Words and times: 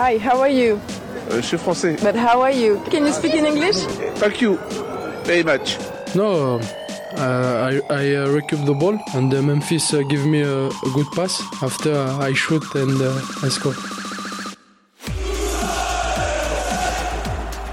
Hi, 0.00 0.16
how 0.16 0.40
are 0.40 0.48
you? 0.48 0.78
Euh, 1.30 1.42
je 1.42 1.46
suis 1.46 1.58
français. 1.58 1.94
But 2.02 2.16
how 2.16 2.40
are 2.40 2.50
you? 2.50 2.80
Can 2.90 3.04
you 3.04 3.12
speak 3.12 3.34
in 3.34 3.44
English? 3.44 3.76
Thank 4.14 4.40
you 4.40 4.58
very 5.24 5.42
much. 5.42 5.76
No, 6.14 6.58
uh, 7.18 7.20
I, 7.20 7.82
I 7.90 8.14
uh, 8.16 8.28
recoup 8.28 8.64
the 8.64 8.72
ball 8.72 8.98
and 9.12 9.34
uh, 9.34 9.42
Memphis 9.42 9.92
uh, 9.92 10.00
give 10.08 10.24
me 10.24 10.40
a, 10.40 10.68
a 10.68 10.90
good 10.94 11.06
pass. 11.14 11.42
After 11.62 11.92
uh, 11.92 12.16
I 12.16 12.32
shoot 12.32 12.64
and 12.74 12.98
uh, 12.98 13.20
I 13.42 13.50
score. 13.50 13.74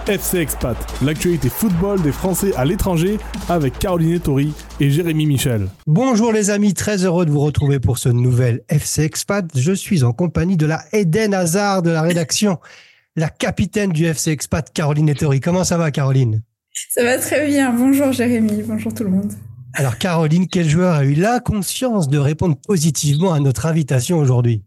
FC 0.10 0.38
Expat, 0.38 0.78
l'actualité 1.04 1.50
football 1.50 2.02
des 2.02 2.14
Français 2.14 2.54
à 2.56 2.64
l'étranger 2.64 3.18
avec 3.50 3.78
Caroline 3.78 4.20
Tori 4.22 4.54
et 4.80 4.90
Jérémy 4.90 5.26
Michel. 5.26 5.68
Bonjour 5.86 6.32
les 6.32 6.50
amis, 6.50 6.74
très 6.74 7.04
heureux 7.04 7.26
de 7.26 7.32
vous 7.32 7.42
retrouver 7.42 7.82
pour 7.82 7.98
ce 7.98 8.08
nouvel 8.08 8.62
FC 8.70 9.04
Expat. 9.04 9.46
Je 9.54 9.74
suis 9.74 10.06
en 10.06 10.14
compagnie 10.14 10.56
de 10.56 10.66
la 10.66 10.82
Eden 10.94 11.34
Hazard 11.34 11.82
de 11.82 11.90
la 11.90 12.02
rédaction, 12.02 12.58
la 13.18 13.28
capitaine 13.28 13.92
du 13.92 14.06
FC 14.06 14.32
Expat, 14.32 14.72
Caroline 14.74 15.14
Tori. 15.14 15.42
Comment 15.42 15.66
ça 15.66 15.78
va 15.78 15.92
Caroline? 15.92 16.42
Ça 16.90 17.04
va 17.04 17.18
très 17.18 17.46
bien. 17.46 17.74
Bonjour 17.74 18.14
Jérémy, 18.14 18.64
bonjour 18.66 18.94
tout 18.94 19.04
le 19.04 19.10
monde. 19.10 19.34
Alors 19.74 19.98
Caroline, 19.98 20.48
quel 20.48 20.70
joueur 20.70 20.94
a 20.96 21.04
eu 21.04 21.16
la 21.16 21.42
conscience 21.42 22.08
de 22.08 22.18
répondre 22.18 22.56
positivement 22.66 23.34
à 23.34 23.42
notre 23.42 23.66
invitation 23.66 24.20
aujourd'hui? 24.20 24.64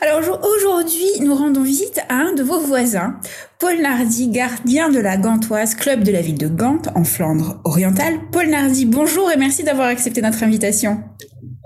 Alors 0.00 0.40
aujourd'hui, 0.56 1.20
nous 1.20 1.34
rendons 1.34 1.62
visite 1.62 2.00
à 2.08 2.14
un 2.14 2.32
de 2.32 2.42
vos 2.42 2.60
voisins, 2.60 3.18
Paul 3.58 3.80
Nardi, 3.80 4.28
gardien 4.28 4.88
de 4.90 5.00
la 5.00 5.16
Gantoise, 5.16 5.74
club 5.74 6.04
de 6.04 6.12
la 6.12 6.20
ville 6.20 6.38
de 6.38 6.48
Gand, 6.48 6.82
en 6.94 7.04
Flandre 7.04 7.60
orientale. 7.64 8.14
Paul 8.30 8.48
Nardi, 8.48 8.86
bonjour 8.86 9.30
et 9.32 9.36
merci 9.36 9.64
d'avoir 9.64 9.88
accepté 9.88 10.22
notre 10.22 10.42
invitation. 10.42 11.02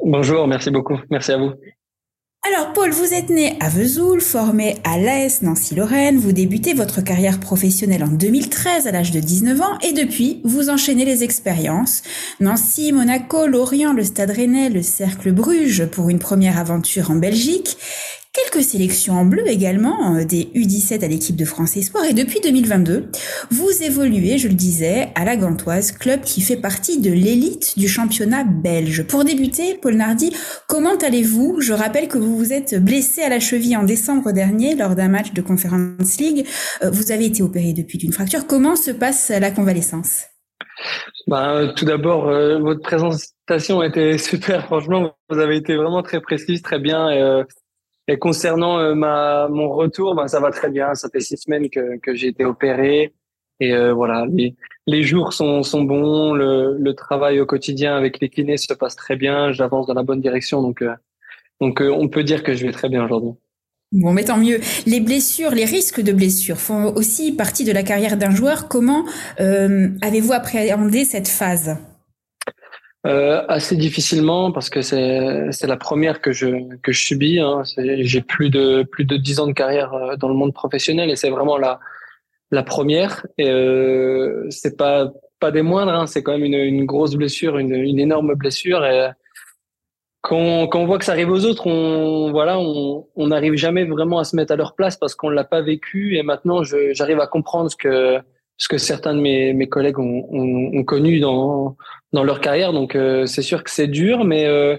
Bonjour, 0.05 0.47
merci 0.47 0.71
beaucoup. 0.71 0.99
Merci 1.11 1.33
à 1.33 1.39
vous. 1.39 1.53
Alors 2.47 2.73
Paul, 2.73 2.91
vous 2.93 3.13
êtes 3.13 3.29
né 3.31 3.59
à 3.61 3.69
Vesoul, 3.69 4.21
formé 4.21 4.77
à 4.83 4.97
l'AS 4.97 5.43
Nancy-Lorraine, 5.43 6.17
vous 6.19 6.33
débutez 6.33 6.73
votre 6.73 7.03
carrière 7.03 7.41
professionnelle 7.41 8.05
en 8.05 8.09
2013 8.09 8.87
à 8.87 8.93
l'âge 8.93 9.11
de 9.11 9.21
19 9.21 9.61
ans 9.61 9.79
et 9.83 9.93
depuis, 9.93 10.41
vous 10.45 10.71
enchaînez 10.71 11.05
les 11.05 11.25
expériences. 11.25 12.03
Nancy, 12.41 12.93
Monaco, 12.93 13.47
Lorient, 13.47 13.93
le 13.93 14.03
Stade 14.03 14.31
Rennais, 14.31 14.71
le 14.71 14.83
Cercle 14.83 15.33
Bruges 15.33 15.87
pour 15.87 16.09
une 16.09 16.21
première 16.21 16.59
aventure 16.59 17.11
en 17.11 17.17
Belgique 17.17 17.77
quelques 18.33 18.65
sélections 18.65 19.15
en 19.15 19.25
bleu 19.25 19.47
également, 19.49 20.17
euh, 20.17 20.25
des 20.25 20.45
U17 20.55 21.05
à 21.05 21.09
l'équipe 21.09 21.37
de 21.37 21.45
France 21.45 21.77
Espoir 21.77 22.05
et 22.05 22.13
depuis 22.13 22.41
2022, 22.41 23.11
vous 23.51 23.83
évoluez, 23.83 24.39
je 24.39 24.49
le 24.49 24.55
disais, 24.55 25.09
à 25.15 25.25
la 25.25 25.37
Gantoise, 25.37 25.93
club 25.93 26.21
qui 26.23 26.41
fait 26.41 26.57
partie 26.57 27.01
de 27.01 27.11
l'élite 27.11 27.79
du 27.79 27.89
championnat 27.89 28.45
belge. 28.45 29.05
Pour 29.05 29.25
débuter, 29.25 29.79
Paul 29.81 29.95
Nardi, 29.95 30.35
comment 30.67 30.97
allez-vous? 30.97 31.61
Je 31.61 31.73
rappelle 31.73 32.09
que 32.09 32.19
vous 32.19 32.37
vous 32.37 32.53
êtes 32.53 32.83
blessé 32.83 33.23
à 33.23 33.29
la 33.29 33.41
cheville 33.41 33.77
en 33.77 33.85
décembre 33.85 34.33
dernier 34.33 34.75
lors 34.75 34.95
d'un 34.95 35.09
match 35.09 35.33
de 35.33 35.43
Conference 35.43 36.19
League. 36.19 36.47
Euh, 36.83 36.91
vous 36.91 37.13
avez 37.13 37.27
été 37.27 37.43
opéré 37.43 37.73
depuis 37.73 37.99
d'une 37.99 38.13
fracture. 38.13 38.47
Comment 38.47 38.77
se 38.77 38.91
passe 38.91 39.31
la 39.31 39.51
convalescence? 39.51 40.25
Ben, 41.27 41.73
tout 41.77 41.85
d'abord, 41.85 42.29
euh, 42.29 42.59
votre 42.59 42.81
présentation 42.81 43.83
était 43.83 44.17
super. 44.19 44.65
Franchement, 44.67 45.15
vous 45.29 45.39
avez 45.39 45.57
été 45.57 45.77
vraiment 45.77 46.03
très 46.03 46.21
précise, 46.21 46.63
très 46.63 46.79
bien. 46.79 47.45
Et 48.09 48.19
concernant 48.19 48.79
euh, 48.79 48.95
ma 48.95 49.49
mon 49.49 49.69
retour, 49.69 50.15
ben 50.15 50.27
ça 50.27 50.41
va 50.41 50.51
très 50.51 50.71
bien. 50.71 50.95
Ça 50.95 51.09
fait 51.09 51.21
six 51.21 51.37
semaines 51.37 51.71
que, 51.71 51.99
que 51.99 52.15
j'ai 52.15 52.29
été 52.29 52.45
opéré 52.45 53.15
et 53.61 53.73
euh, 53.75 53.93
voilà, 53.93 54.27
les, 54.31 54.57
les 54.87 55.03
jours 55.03 55.33
sont 55.33 55.63
sont 55.63 55.83
bons. 55.83 56.33
Le, 56.33 56.77
le 56.79 56.95
travail 56.95 57.39
au 57.41 57.47
quotidien 57.47 57.97
avec 57.97 58.21
les 58.21 58.29
kinés 58.29 58.57
se 58.57 58.73
passe 58.75 58.97
très 58.97 59.17
bien. 59.17 59.53
J'avance 59.53 59.87
dans 59.87 59.95
la 59.95 60.03
bonne 60.03 60.21
direction, 60.21 60.63
donc 60.63 60.83
euh, 60.83 60.95
donc 61.61 61.81
on 61.81 62.09
peut 62.09 62.25
dire 62.25 62.43
que 62.43 62.55
je 62.55 62.67
vais 62.67 62.73
très 62.73 62.89
bien 62.89 63.05
aujourd'hui. 63.05 63.33
Bon, 63.93 64.13
mais 64.13 64.25
tant 64.25 64.37
mieux. 64.37 64.61
Les 64.87 65.01
blessures, 65.01 65.51
les 65.53 65.65
risques 65.65 66.03
de 66.03 66.13
blessures 66.13 66.59
font 66.59 66.95
aussi 66.95 67.33
partie 67.33 67.65
de 67.65 67.73
la 67.73 67.83
carrière 67.83 68.17
d'un 68.17 68.31
joueur. 68.31 68.69
Comment 68.69 69.05
avez-vous 69.39 70.33
appréhendé 70.33 71.05
cette 71.05 71.29
phase? 71.29 71.79
Euh, 73.07 73.45
assez 73.49 73.77
difficilement 73.77 74.51
parce 74.51 74.71
que 74.71 74.83
c'est 74.83 75.53
c'est 75.53 75.69
la 75.69 75.77
première 75.77 76.21
que 76.21 76.33
je 76.33 76.77
que 76.79 76.91
je 76.91 77.01
subis. 77.01 77.39
Hein. 77.39 77.63
J'ai 77.77 78.21
plus 78.23 78.51
de 78.51 78.83
plus 78.83 79.05
de 79.05 79.17
dix 79.17 79.39
ans 79.39 79.47
de 79.47 79.53
carrière 79.53 79.95
euh, 79.95 80.17
dans 80.17 80.29
le 80.29 80.35
monde 80.35 80.53
professionnel 80.53 81.09
et 81.09 81.17
c'est 81.17 81.31
vraiment 81.31 81.59
la 81.59 81.79
la 82.51 82.65
première. 82.65 83.25
Et 83.39 83.49
euh, 83.51 84.47
c'est 84.51 84.77
pas 84.77 85.13
pas 85.39 85.53
des 85.53 85.63
moindres. 85.63 85.93
Hein. 85.93 86.07
C'est 86.09 86.25
quand 86.25 86.33
même 86.33 86.45
une, 86.45 86.55
une 86.55 86.87
grosse 86.87 87.15
blessure, 87.15 87.59
une, 87.59 87.75
une 87.75 88.01
énorme 88.01 88.35
blessure. 88.35 88.85
Et 88.85 89.11
quand, 90.21 90.67
quand 90.67 90.81
on 90.81 90.87
voit 90.87 90.99
que 90.99 91.05
ça 91.05 91.13
arrive 91.13 91.31
aux 91.31 91.45
autres, 91.45 91.69
on 91.69 92.33
voilà, 92.33 92.59
on 92.59 93.27
n'arrive 93.29 93.55
jamais 93.55 93.85
vraiment 93.85 94.19
à 94.19 94.25
se 94.25 94.35
mettre 94.35 94.53
à 94.53 94.57
leur 94.57 94.75
place 94.75 94.97
parce 94.97 95.15
qu'on 95.15 95.31
l'a 95.31 95.45
pas 95.45 95.63
vécu. 95.63 96.17
Et 96.17 96.25
maintenant, 96.25 96.63
j'arrive 96.65 97.21
à 97.21 97.29
comprendre 97.29 97.71
ce 97.71 97.77
que 97.77 98.19
ce 98.59 98.69
que 98.69 98.77
certains 98.77 99.15
de 99.15 99.21
mes, 99.21 99.55
mes 99.55 99.69
collègues 99.69 99.99
ont, 99.99 100.27
ont, 100.31 100.79
ont 100.79 100.85
connu 100.85 101.21
dans, 101.21 101.77
dans 102.13 102.25
leur 102.25 102.41
carrière. 102.41 102.73
Donc 102.73 102.95
euh, 102.97 103.25
c'est 103.25 103.43
sûr 103.43 103.63
que 103.65 103.71
c'est 103.71 103.87
dur, 103.87 104.25
mais 104.25 104.47
euh, 104.47 104.77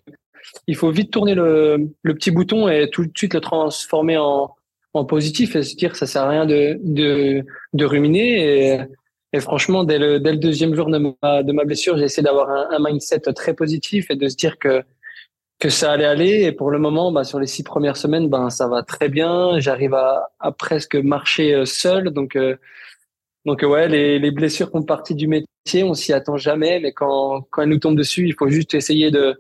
il 0.68 0.76
faut 0.76 0.92
vite 0.92 1.12
tourner 1.12 1.34
le, 1.34 1.90
le, 2.04 2.14
petit 2.14 2.32
bouton 2.32 2.68
et 2.68 2.90
tout 2.90 3.06
de 3.06 3.12
suite 3.18 3.34
le 3.34 3.40
transformer 3.40 4.18
en, 4.18 4.54
en 4.94 5.06
positif 5.06 5.56
et 5.56 5.64
se 5.64 5.76
dire 5.76 5.94
que 5.94 5.98
ça 5.98 6.06
sert 6.06 6.24
à 6.24 6.30
rien 6.30 6.46
de, 6.46 6.78
de, 6.84 7.46
de 7.74 7.86
ruminer. 7.86 8.74
Et, 8.74 8.80
et, 9.32 9.40
franchement, 9.40 9.86
dès 9.86 9.98
le, 9.98 10.20
dès 10.20 10.32
le 10.32 10.38
deuxième 10.38 10.76
jour 10.76 10.90
de 10.90 11.16
ma, 11.22 11.44
de 11.44 11.54
ma 11.54 11.64
blessure, 11.64 11.98
j'ai 11.98 12.06
essayé 12.06 12.24
d'avoir 12.24 12.50
un, 12.50 12.68
un, 12.72 12.80
mindset 12.80 13.22
très 13.34 13.54
positif 13.54 14.12
et 14.12 14.16
de 14.16 14.28
se 14.28 14.36
dire 14.36 14.60
que 14.60 14.84
que 15.60 15.68
ça 15.70 15.92
allait 15.92 16.06
aller. 16.06 16.44
Et 16.44 16.54
pour 16.54 16.72
le 16.72 16.80
moment, 16.80 17.12
bah, 17.12 17.26
sur 17.26 17.38
les 17.38 17.46
six 17.46 17.64
premières 17.64 17.98
semaines, 17.98 18.30
ben 18.30 18.50
ça 18.50 18.68
va 18.68 18.82
très 18.82 19.10
bien. 19.10 19.60
J'arrive 19.60 19.94
à, 19.94 20.30
à 20.40 20.54
presque 20.54 20.96
marcher 20.96 21.54
euh, 21.54 21.66
seul. 21.66 22.12
Donc 22.12 22.38
donc 23.46 23.62
ouais, 23.62 23.88
les, 23.88 24.20
les 24.20 24.32
blessures 24.32 24.70
font 24.70 24.84
partie 24.84 25.16
du 25.16 25.28
métier, 25.28 25.84
on 25.84 25.94
s'y 25.94 26.14
attend 26.14 26.38
jamais, 26.38 26.80
mais 26.80 26.92
quand, 26.94 27.42
quand 27.50 27.62
elles 27.62 27.70
nous 27.70 27.80
tombent 27.80 27.98
dessus, 27.98 28.28
il 28.28 28.34
faut 28.34 28.50
juste 28.50 28.74
essayer 28.74 29.12
de, 29.12 29.40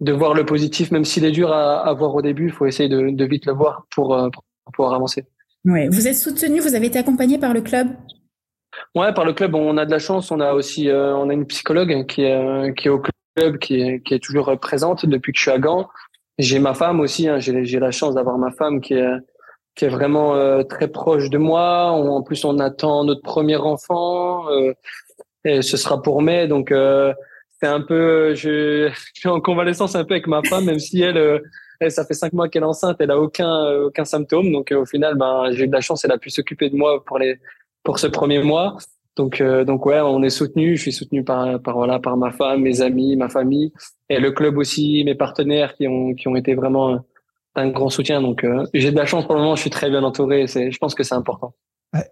de 0.00 0.12
voir 0.12 0.34
le 0.34 0.44
positif, 0.44 0.90
même 0.90 1.04
s'il 1.04 1.24
est 1.24 1.30
dur 1.30 1.52
à, 1.52 1.86
à 1.86 1.92
voir 1.94 2.14
au 2.14 2.22
début, 2.22 2.46
il 2.46 2.52
faut 2.52 2.66
essayer 2.66 2.88
de, 2.88 3.10
de 3.10 3.24
vite 3.24 3.46
le 3.46 3.52
voir 3.52 3.86
pour, 3.94 4.14
euh, 4.14 4.28
pour 4.30 4.44
pouvoir 4.72 4.94
avancer. 4.94 5.24
Ouais. 5.64 5.88
Vous 5.88 6.08
êtes 6.08 6.16
soutenu, 6.16 6.60
vous 6.60 6.74
avez 6.74 6.86
été 6.86 6.98
accompagné 6.98 7.38
par 7.38 7.54
le 7.54 7.60
club? 7.60 7.88
Ouais, 8.94 9.12
par 9.12 9.24
le 9.24 9.32
club, 9.32 9.54
on 9.54 9.76
a 9.76 9.84
de 9.84 9.90
la 9.90 9.98
chance, 9.98 10.30
on 10.30 10.40
a 10.40 10.54
aussi 10.54 10.88
euh, 10.88 11.14
on 11.14 11.28
a 11.28 11.32
une 11.34 11.46
psychologue 11.46 12.06
qui 12.06 12.22
est, 12.22 12.34
euh, 12.34 12.72
qui 12.72 12.88
est 12.88 12.90
au 12.90 13.00
club, 13.36 13.58
qui 13.58 13.80
est, 13.80 14.02
qui 14.02 14.14
est 14.14 14.18
toujours 14.18 14.58
présente 14.58 15.06
depuis 15.06 15.32
que 15.32 15.38
je 15.38 15.42
suis 15.42 15.50
à 15.50 15.58
Gand. 15.58 15.88
J'ai 16.38 16.58
ma 16.58 16.74
femme 16.74 16.98
aussi, 17.00 17.28
hein, 17.28 17.38
j'ai 17.38 17.78
la 17.78 17.90
chance 17.90 18.14
d'avoir 18.14 18.38
ma 18.38 18.50
femme 18.50 18.80
qui 18.80 18.94
est 18.94 19.06
qui 19.74 19.84
est 19.86 19.88
vraiment 19.88 20.34
euh, 20.34 20.62
très 20.62 20.88
proche 20.88 21.30
de 21.30 21.38
moi. 21.38 21.90
en 21.90 22.22
plus, 22.22 22.44
on 22.44 22.58
attend 22.58 23.04
notre 23.04 23.22
premier 23.22 23.56
enfant 23.56 24.48
euh, 24.50 24.72
et 25.44 25.62
ce 25.62 25.76
sera 25.76 26.02
pour 26.02 26.22
mai. 26.22 26.46
Donc, 26.46 26.70
euh, 26.70 27.12
c'est 27.60 27.68
un 27.68 27.80
peu, 27.80 28.34
je, 28.34 28.90
je, 29.14 29.20
suis 29.20 29.28
en 29.28 29.40
convalescence 29.40 29.94
un 29.94 30.04
peu 30.04 30.14
avec 30.14 30.26
ma 30.26 30.42
femme, 30.42 30.66
même 30.66 30.78
si 30.78 31.00
elle, 31.00 31.40
elle 31.80 31.90
ça 31.90 32.04
fait 32.04 32.14
cinq 32.14 32.32
mois 32.32 32.48
qu'elle 32.48 32.62
est 32.62 32.66
enceinte, 32.66 32.96
elle 33.00 33.10
a 33.10 33.18
aucun 33.18 33.72
aucun 33.84 34.04
symptôme. 34.04 34.52
Donc, 34.52 34.72
au 34.72 34.84
final, 34.84 35.16
ben, 35.16 35.50
j'ai 35.52 35.64
eu 35.64 35.68
de 35.68 35.72
la 35.72 35.80
chance, 35.80 36.04
elle 36.04 36.12
a 36.12 36.18
pu 36.18 36.30
s'occuper 36.30 36.68
de 36.68 36.76
moi 36.76 37.02
pour 37.04 37.18
les 37.18 37.38
pour 37.82 37.98
ce 37.98 38.06
premier 38.06 38.42
mois. 38.42 38.76
Donc, 39.16 39.42
donc 39.42 39.84
ouais, 39.86 40.00
on 40.00 40.22
est 40.22 40.30
soutenu. 40.30 40.76
Je 40.76 40.82
suis 40.82 40.92
soutenu 40.92 41.24
par 41.24 41.60
par 41.60 41.76
voilà 41.76 41.98
par 41.98 42.16
ma 42.16 42.30
femme, 42.30 42.62
mes 42.62 42.80
amis, 42.82 43.16
ma 43.16 43.28
famille 43.28 43.72
et 44.08 44.20
le 44.20 44.32
club 44.32 44.58
aussi, 44.58 45.02
mes 45.04 45.14
partenaires 45.14 45.74
qui 45.74 45.86
ont 45.88 46.14
qui 46.14 46.28
ont 46.28 46.36
été 46.36 46.54
vraiment 46.54 47.04
un 47.54 47.68
grand 47.68 47.90
soutien. 47.90 48.22
Donc, 48.22 48.44
euh, 48.44 48.66
j'ai 48.74 48.90
de 48.90 48.96
la 48.96 49.06
chance 49.06 49.26
pour 49.26 49.34
le 49.34 49.40
moment. 49.40 49.56
Je 49.56 49.62
suis 49.62 49.70
très 49.70 49.90
bien 49.90 50.02
entouré. 50.02 50.46
C'est, 50.46 50.70
je 50.70 50.78
pense 50.78 50.94
que 50.94 51.02
c'est 51.02 51.14
important. 51.14 51.54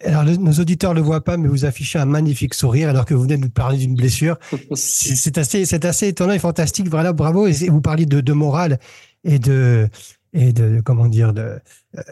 Alors, 0.05 0.25
nos 0.25 0.53
auditeurs 0.53 0.93
le 0.93 1.01
voient 1.01 1.25
pas, 1.25 1.39
mais 1.39 1.49
vous 1.49 1.65
affichez 1.65 1.99
un 1.99 2.05
magnifique 2.05 2.53
sourire 2.53 2.91
alors 2.91 3.07
que 3.07 3.15
vous 3.15 3.23
venez 3.23 3.37
de 3.37 3.43
nous 3.43 3.51
parler 3.51 3.79
d'une 3.79 3.95
blessure. 3.95 4.37
c'est 4.75 5.39
assez, 5.39 5.65
c'est 5.65 5.85
assez 5.87 6.09
étonnant 6.09 6.35
et 6.35 6.39
fantastique. 6.39 6.89
Voilà, 6.89 7.13
bravo. 7.13 7.47
Et 7.47 7.53
vous 7.69 7.81
parliez 7.81 8.07
de, 8.07 8.21
de 8.21 8.33
morale 8.35 8.79
et 9.25 9.39
de, 9.39 9.89
et 10.35 10.53
de, 10.53 10.83
comment 10.85 11.07
dire, 11.07 11.33
de, 11.33 11.59
euh, 11.97 12.03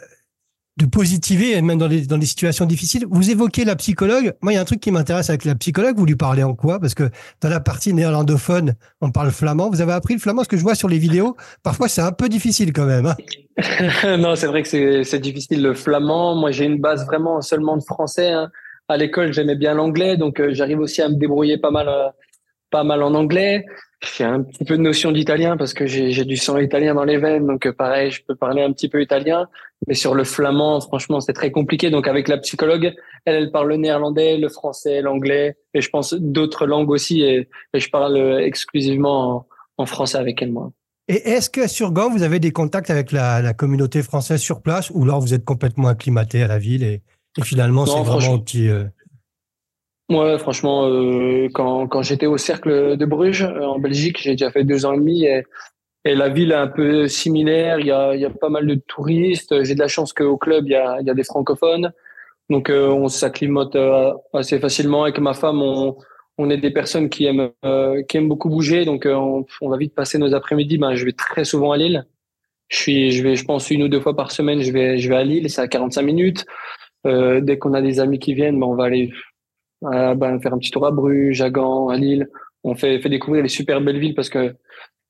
de 0.79 0.87
positiver, 0.87 1.61
même 1.61 1.79
dans 1.79 1.89
les, 1.89 2.07
dans 2.07 2.17
les 2.17 2.27
situations 2.27 2.65
difficiles. 2.65 3.05
Vous 3.11 3.31
évoquez 3.31 3.65
la 3.65 3.75
psychologue. 3.77 4.35
Moi, 4.41 4.53
il 4.53 4.55
y 4.55 4.59
a 4.59 4.61
un 4.61 4.65
truc 4.65 4.81
qui 4.81 4.93
m'intéresse 4.93 5.29
avec 5.29 5.45
la 5.45 5.57
psychologue. 5.57 5.97
Vous 5.97 6.07
lui 6.07 6.15
parlez 6.15 6.45
en 6.45 6.55
quoi? 6.55 6.79
Parce 6.79 6.95
que 6.95 7.11
dans 7.41 7.49
la 7.49 7.61
partie 7.61 7.93
néerlandophone, 7.93 8.75
on 9.01 9.11
parle 9.11 9.33
flamand. 9.33 9.71
Vous 9.71 9.81
avez 9.81 9.93
appris 9.93 10.15
le 10.15 10.21
flamand 10.21 10.45
Ce 10.45 10.49
que 10.49 10.57
je 10.57 10.63
vois 10.63 10.77
sur 10.77 10.89
les 10.89 10.99
vidéos, 10.99 11.37
parfois, 11.65 11.89
c'est 11.89 12.01
un 12.01 12.13
peu 12.13 12.29
difficile 12.29 12.73
quand 12.73 12.87
même. 12.87 13.07
Hein 13.07 14.17
non, 14.19 14.37
c'est 14.37 14.47
vrai 14.47 14.63
que 14.63 15.03
c'est 15.03 15.19
difficile 15.19 15.63
le 15.63 15.75
flamand. 15.75 16.37
Moi, 16.37 16.53
j'ai 16.53 16.65
une 16.65 16.81
base 16.81 17.05
vraiment 17.07 17.43
seulement 17.43 17.77
de 17.77 17.83
français. 17.83 18.31
Hein. 18.31 18.51
À 18.89 18.97
l'école, 18.97 19.33
j'aimais 19.33 19.57
bien 19.57 19.75
l'anglais, 19.75 20.17
donc 20.17 20.41
euh, 20.41 20.55
j'arrive 20.55 20.79
aussi 20.79 21.03
à 21.03 21.09
me 21.09 21.17
débrouiller 21.17 21.59
pas 21.59 21.71
mal, 21.71 21.89
euh, 21.89 22.09
pas 22.71 22.85
mal 22.85 23.03
en 23.03 23.15
anglais. 23.15 23.65
J'ai 24.17 24.25
un 24.25 24.43
petit 24.43 24.65
peu 24.65 24.77
de 24.77 24.83
notion 24.83 25.11
d'italien 25.11 25.57
parce 25.57 25.75
que 25.75 25.87
j'ai 25.87 26.25
du 26.25 26.37
sang 26.37 26.57
italien 26.59 26.95
dans 26.95 27.05
les 27.05 27.19
veines, 27.19 27.47
donc 27.47 27.67
euh, 27.67 27.73
pareil, 27.73 28.13
je 28.13 28.23
peux 28.23 28.37
parler 28.37 28.63
un 28.63 28.73
petit 28.73 28.89
peu 28.89 29.03
italien. 29.03 29.49
Mais 29.89 29.95
sur 29.95 30.15
le 30.15 30.23
flamand, 30.23 30.81
franchement, 30.81 31.21
c'est 31.21 31.33
très 31.33 31.51
compliqué. 31.51 31.91
Donc 31.91 32.07
avec 32.07 32.29
la 32.29 32.39
psychologue, 32.39 32.95
elle, 33.25 33.35
elle 33.35 33.51
parle 33.51 33.69
le 33.69 33.77
néerlandais, 33.77 34.37
le 34.37 34.49
français, 34.49 35.03
l'anglais, 35.03 35.57
et 35.75 35.81
je 35.81 35.89
pense 35.91 36.15
d'autres 36.15 36.67
langues 36.67 36.91
aussi. 36.91 37.23
Et, 37.23 37.49
et, 37.75 37.81
je 37.81 37.91
parle 37.91 38.41
exclusivement 38.41 39.37
en, 39.37 39.83
en, 39.83 39.87
français 39.87 40.19
avec 40.19 40.43
elle, 40.43 40.53
moi. 40.53 40.71
Et 41.09 41.31
est-ce 41.31 41.51
que 41.51 41.67
sur 41.67 41.91
Gand, 41.91 42.11
vous 42.11 42.23
avez 42.23 42.39
des 42.39 42.53
contacts 42.53 42.91
avec 42.91 43.11
la, 43.13 43.41
la 43.43 43.55
communauté 43.55 44.03
française 44.03 44.41
sur 44.41 44.63
place? 44.63 44.91
Ou 44.95 45.03
alors 45.05 45.21
vous 45.21 45.35
êtes 45.35 45.45
complètement 45.45 45.89
acclimaté 45.89 46.43
à 46.43 46.47
la 46.49 46.59
ville 46.59 46.85
et, 46.85 47.03
et 47.39 47.43
finalement 47.43 47.87
c'est 47.87 48.03
vraiment 48.03 48.39
petit. 48.39 48.69
euh, 48.69 48.85
Ouais, 50.09 50.39
franchement, 50.39 50.87
euh, 50.89 51.49
quand, 51.53 51.87
quand 51.87 52.01
j'étais 52.03 52.25
au 52.27 52.39
cercle 52.39 52.97
de 52.97 53.05
Bruges, 53.05 53.43
euh, 53.43 53.61
en 53.67 53.79
Belgique, 53.79 54.19
j'ai 54.23 54.33
déjà 54.33 54.51
fait 54.51 54.65
deux 54.65 54.87
ans 54.87 54.95
et 54.95 54.97
demi 54.97 55.25
et, 55.25 55.43
et 56.05 56.15
la 56.15 56.29
ville 56.31 56.53
est 56.53 56.55
un 56.55 56.69
peu 56.69 57.09
similaire. 57.09 57.81
Il 57.81 57.87
y 57.87 57.93
a, 57.93 58.15
il 58.15 58.21
y 58.21 58.25
a 58.27 58.31
pas 58.31 58.49
mal 58.51 58.67
de 58.67 58.75
touristes. 58.77 59.65
J'ai 59.65 59.75
de 59.75 59.81
la 59.81 59.89
chance 59.89 60.13
qu'au 60.15 60.39
club, 60.39 60.67
il 60.67 60.73
y 60.73 60.77
a, 60.77 60.99
il 61.01 61.07
y 61.07 61.11
a 61.11 61.15
des 61.15 61.25
francophones. 61.25 61.93
Donc, 62.51 62.71
euh, 62.71 62.89
on 62.89 63.09
s'acclimate 63.09 63.77
euh, 63.77 64.15
assez 64.35 64.59
facilement. 64.61 65.05
Avec 65.05 65.19
ma 65.21 65.35
femme, 65.35 65.63
on, 65.63 65.97
on 66.39 66.51
est 66.51 66.59
des 66.59 66.71
personnes 66.73 67.11
qui 67.11 67.27
aiment, 67.27 67.51
euh, 67.65 68.03
qui 68.05 68.17
aiment 68.19 68.29
beaucoup 68.29 68.49
bouger. 68.51 68.85
Donc, 68.87 69.07
euh, 69.07 69.15
on, 69.15 69.47
on 69.63 69.69
va 69.71 69.79
vite 69.79 69.95
passer 69.95 70.19
nos 70.19 70.35
après-midi. 70.35 70.79
Ben, 70.79 70.95
je 70.97 71.05
vais 71.07 71.13
très 71.13 71.45
souvent 71.45 71.73
à 71.73 71.77
Lille. 71.79 72.07
Je 72.69 72.79
suis, 72.79 73.11
je 73.13 73.23
vais, 73.23 73.37
je 73.37 73.45
pense 73.45 73.71
une 73.71 73.83
ou 73.85 73.89
deux 73.89 74.01
fois 74.01 74.17
par 74.17 74.33
semaine, 74.33 74.63
je 74.63 74.73
vais, 74.73 74.99
je 74.99 75.09
vais 75.09 75.17
à 75.17 75.25
Lille. 75.25 75.51
C'est 75.51 75.63
à 75.63 75.69
45 75.69 76.03
minutes. 76.03 76.47
Euh, 77.07 77.41
dès 77.41 77.59
qu'on 77.59 77.75
a 77.75 77.83
des 77.83 78.01
amis 78.01 78.19
qui 78.19 78.35
viennent, 78.35 78.59
ben, 78.59 78.67
on 78.67 78.75
va 78.75 78.85
aller 78.85 79.11
euh, 79.85 80.15
ben, 80.15 80.41
faire 80.41 80.55
un 80.55 80.59
petit 80.59 80.71
tour 80.71 80.87
à 80.87 80.91
Bruges, 80.91 81.41
à 81.41 81.51
Gand, 81.51 81.89
à 81.89 81.97
Lille. 81.97 82.29
On 82.65 82.75
fait, 82.75 82.99
fait 83.01 83.09
découvrir 83.09 83.43
les 83.43 83.49
super 83.49 83.81
belles 83.81 83.99
villes 83.99 84.15
parce 84.15 84.29
que, 84.29 84.55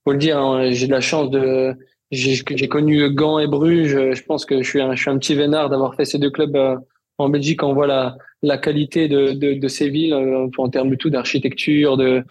faut 0.04 0.12
le 0.12 0.18
dire, 0.18 0.38
hein, 0.38 0.70
j'ai 0.70 0.86
de 0.86 0.92
la 0.92 1.00
chance 1.00 1.30
de, 1.30 1.74
j'ai 2.10 2.68
connu 2.68 3.10
Gand 3.14 3.38
et 3.38 3.46
Bruges. 3.46 4.12
Je 4.12 4.22
pense 4.24 4.44
que 4.44 4.62
je 4.62 4.68
suis 4.68 4.80
un, 4.80 4.94
je 4.94 5.00
suis 5.00 5.10
un 5.10 5.18
petit 5.18 5.34
vénard 5.34 5.68
d'avoir 5.70 5.94
fait 5.94 6.04
ces 6.04 6.18
deux 6.18 6.30
clubs 6.30 6.56
euh, 6.56 6.76
en 7.18 7.28
Belgique. 7.28 7.62
On 7.62 7.74
voit 7.74 7.86
la, 7.86 8.16
la 8.42 8.58
qualité 8.58 9.08
de, 9.08 9.32
de, 9.32 9.54
de 9.54 9.68
ces 9.68 9.88
villes 9.88 10.14
euh, 10.14 10.48
en 10.58 10.68
termes 10.68 10.90
de 10.90 10.94
tout, 10.96 11.10
d'architecture, 11.10 11.96
de, 11.96 12.22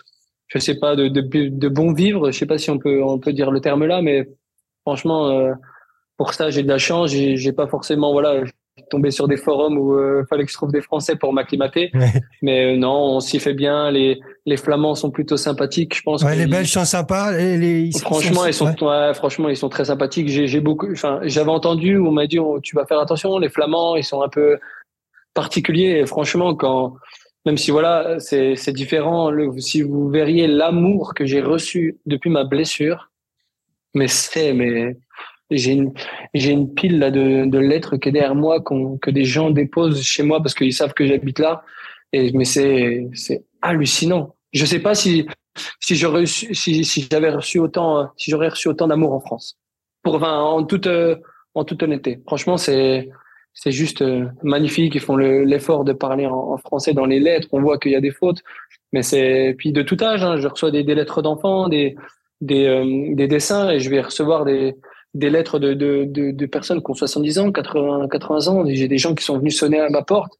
je 0.48 0.60
sais 0.60 0.80
pas, 0.80 0.96
de, 0.96 1.08
de, 1.08 1.22
de 1.22 1.68
bon 1.68 1.94
vivre. 1.94 2.32
Je 2.32 2.38
sais 2.38 2.46
pas 2.46 2.58
si 2.58 2.70
on 2.70 2.78
peut, 2.78 3.04
on 3.04 3.20
peut 3.20 3.34
dire 3.34 3.52
le 3.52 3.60
terme 3.60 3.86
là, 3.86 4.02
mais 4.02 4.30
franchement, 4.84 5.30
euh, 5.30 5.54
pour 6.18 6.34
ça, 6.34 6.50
j'ai 6.50 6.64
de 6.64 6.68
la 6.68 6.78
chance. 6.78 7.12
J'ai 7.12 7.54
pas 7.54 7.68
forcément, 7.68 8.12
voilà, 8.12 8.44
tombé 8.90 9.12
sur 9.12 9.28
des 9.28 9.38
forums 9.38 9.78
où 9.78 9.94
euh, 9.96 10.24
fallait 10.30 10.46
que 10.46 10.52
je 10.52 10.56
trouve 10.56 10.72
des 10.72 10.82
Français 10.82 11.16
pour 11.16 11.34
m'acclimater. 11.34 11.92
Mais 12.42 12.74
euh, 12.74 12.78
non, 12.78 13.16
on 13.16 13.20
s'y 13.20 13.40
fait 13.40 13.54
bien. 13.54 13.92
Les, 13.92 14.20
les 14.46 14.58
Flamands 14.58 14.96
sont 14.96 15.12
plutôt 15.12 15.38
sympathiques. 15.38 15.96
Je 15.96 16.02
pense 16.04 16.24
Ouais, 16.24 16.36
les 16.36 16.44
ils- 16.44 16.50
Belges 16.50 16.72
sont 16.72 16.86
sympas. 16.86 17.32
Les, 17.32 17.58
les- 17.58 17.82
ils 17.84 17.94
sont- 17.94 18.00
Franchement, 18.06 18.46
ils 18.46 18.54
sont, 18.54 18.68
ouais. 18.68 18.88
ouais, 19.08 19.14
franchement, 19.14 19.50
ils 19.50 19.58
sont 19.58 19.70
très 19.70 19.86
sympathiques. 19.86 20.30
J'ai, 20.30 20.60
beaucoup, 20.62 20.92
enfin, 20.92 21.20
j'avais 21.24 21.52
entendu, 21.52 21.98
on 21.98 22.12
m'a 22.12 22.28
dit, 22.28 22.40
oh, 22.40 22.60
tu 22.62 22.76
vas 22.76 22.86
faire 22.86 23.00
attention, 23.00 23.38
les 23.40 23.50
Flamands, 23.50 23.96
ils 23.96 24.04
sont 24.04 24.22
un 24.22 24.30
peu 24.30 24.58
particuliers. 25.34 26.00
Et 26.02 26.06
franchement, 26.06 26.56
quand, 26.56 26.96
même 27.46 27.58
si 27.58 27.72
voilà, 27.72 28.20
c'est, 28.20 28.56
c'est 28.56 28.74
différent, 28.74 29.30
le, 29.32 29.52
si 29.60 29.82
vous 29.82 30.10
verriez 30.10 30.48
l'amour 30.48 31.14
que 31.14 31.26
j'ai 31.26 31.42
reçu 31.42 31.98
depuis 32.06 32.30
ma 32.30 32.44
blessure, 32.44 33.10
mais 33.94 34.08
c'est, 34.08 34.54
mais, 34.54 34.98
j'ai 35.50 35.74
une, 35.74 35.94
j'ai 36.34 36.52
une 36.52 36.74
pile 36.74 37.00
là 37.00 37.12
de, 37.12 37.46
de 37.46 37.58
lettres 37.58 37.98
qui 37.98 38.10
est 38.10 38.12
derrière 38.12 38.36
moi, 38.36 38.60
qu'on, 38.62 38.98
que 38.98 39.12
des 39.12 39.24
gens 39.24 39.50
déposent 39.50 40.02
chez 40.02 40.24
moi 40.24 40.42
parce 40.42 40.54
qu'ils 40.54 40.74
savent 40.74 40.94
que 40.94 41.06
j'habite 41.06 41.40
là. 41.40 41.64
Et, 42.14 42.32
mais 42.34 42.46
c'est, 42.46 43.08
c'est 43.14 43.44
hallucinant. 43.62 44.36
Je 44.54 44.66
sais 44.66 44.80
pas 44.80 44.96
si, 44.96 45.26
si 45.80 45.96
j'aurais 45.96 46.22
reçu, 46.22 46.54
si, 46.54 46.84
si 46.84 47.08
j'avais 47.12 47.30
reçu 47.30 47.60
autant, 47.60 48.10
si 48.18 48.32
j'aurais 48.32 48.50
reçu 48.50 48.68
autant 48.68 48.88
d'amour 48.88 49.14
en 49.14 49.20
France. 49.20 49.58
Pour, 50.04 50.16
enfin, 50.16 50.40
en 50.40 50.64
toute, 50.64 50.88
en 51.54 51.64
toute 51.66 51.84
honnêteté. 51.84 52.22
Franchement, 52.26 52.58
c'est, 52.58 53.10
c'est 53.54 53.72
juste 53.72 54.02
euh, 54.02 54.28
magnifique. 54.44 54.96
Ils 54.96 55.02
font 55.02 55.16
le- 55.16 55.44
l'effort 55.44 55.84
de 55.84 55.94
parler 55.94 56.26
en, 56.26 56.54
en 56.54 56.58
français 56.58 56.94
dans 56.94 57.06
les 57.06 57.20
lettres. 57.20 57.50
On 57.52 57.62
voit 57.62 57.78
qu'il 57.78 57.92
y 57.92 57.96
a 57.96 58.02
des 58.02 58.12
fautes, 58.12 58.42
mais 58.94 59.02
c'est 59.02 59.56
puis 59.58 59.72
de 59.72 59.82
tout 59.82 59.98
âge. 60.02 60.24
Hein, 60.24 60.38
je 60.38 60.48
reçois 60.48 60.72
des, 60.72 60.84
des 60.84 60.96
lettres 60.96 61.22
d'enfants, 61.22 61.68
des, 61.68 61.96
des, 62.40 62.68
euh, 62.68 63.16
des 63.16 63.28
dessins, 63.28 63.70
et 63.70 63.80
je 63.80 63.90
vais 63.90 64.02
recevoir 64.02 64.46
des, 64.46 64.76
des 65.18 65.30
lettres 65.30 65.60
de, 65.60 65.74
de, 65.74 66.06
de, 66.06 66.32
de 66.32 66.46
personnes 66.46 66.82
qui 66.84 66.92
ont 66.92 66.94
70 66.94 67.40
ans, 67.40 67.52
80, 67.52 68.08
80 68.10 68.48
ans. 68.48 68.64
J'ai 68.68 68.88
des 68.88 68.98
gens 68.98 69.16
qui 69.16 69.24
sont 69.24 69.38
venus 69.38 69.58
sonner 69.58 69.80
à 69.80 69.90
ma 69.90 70.02
porte, 70.04 70.34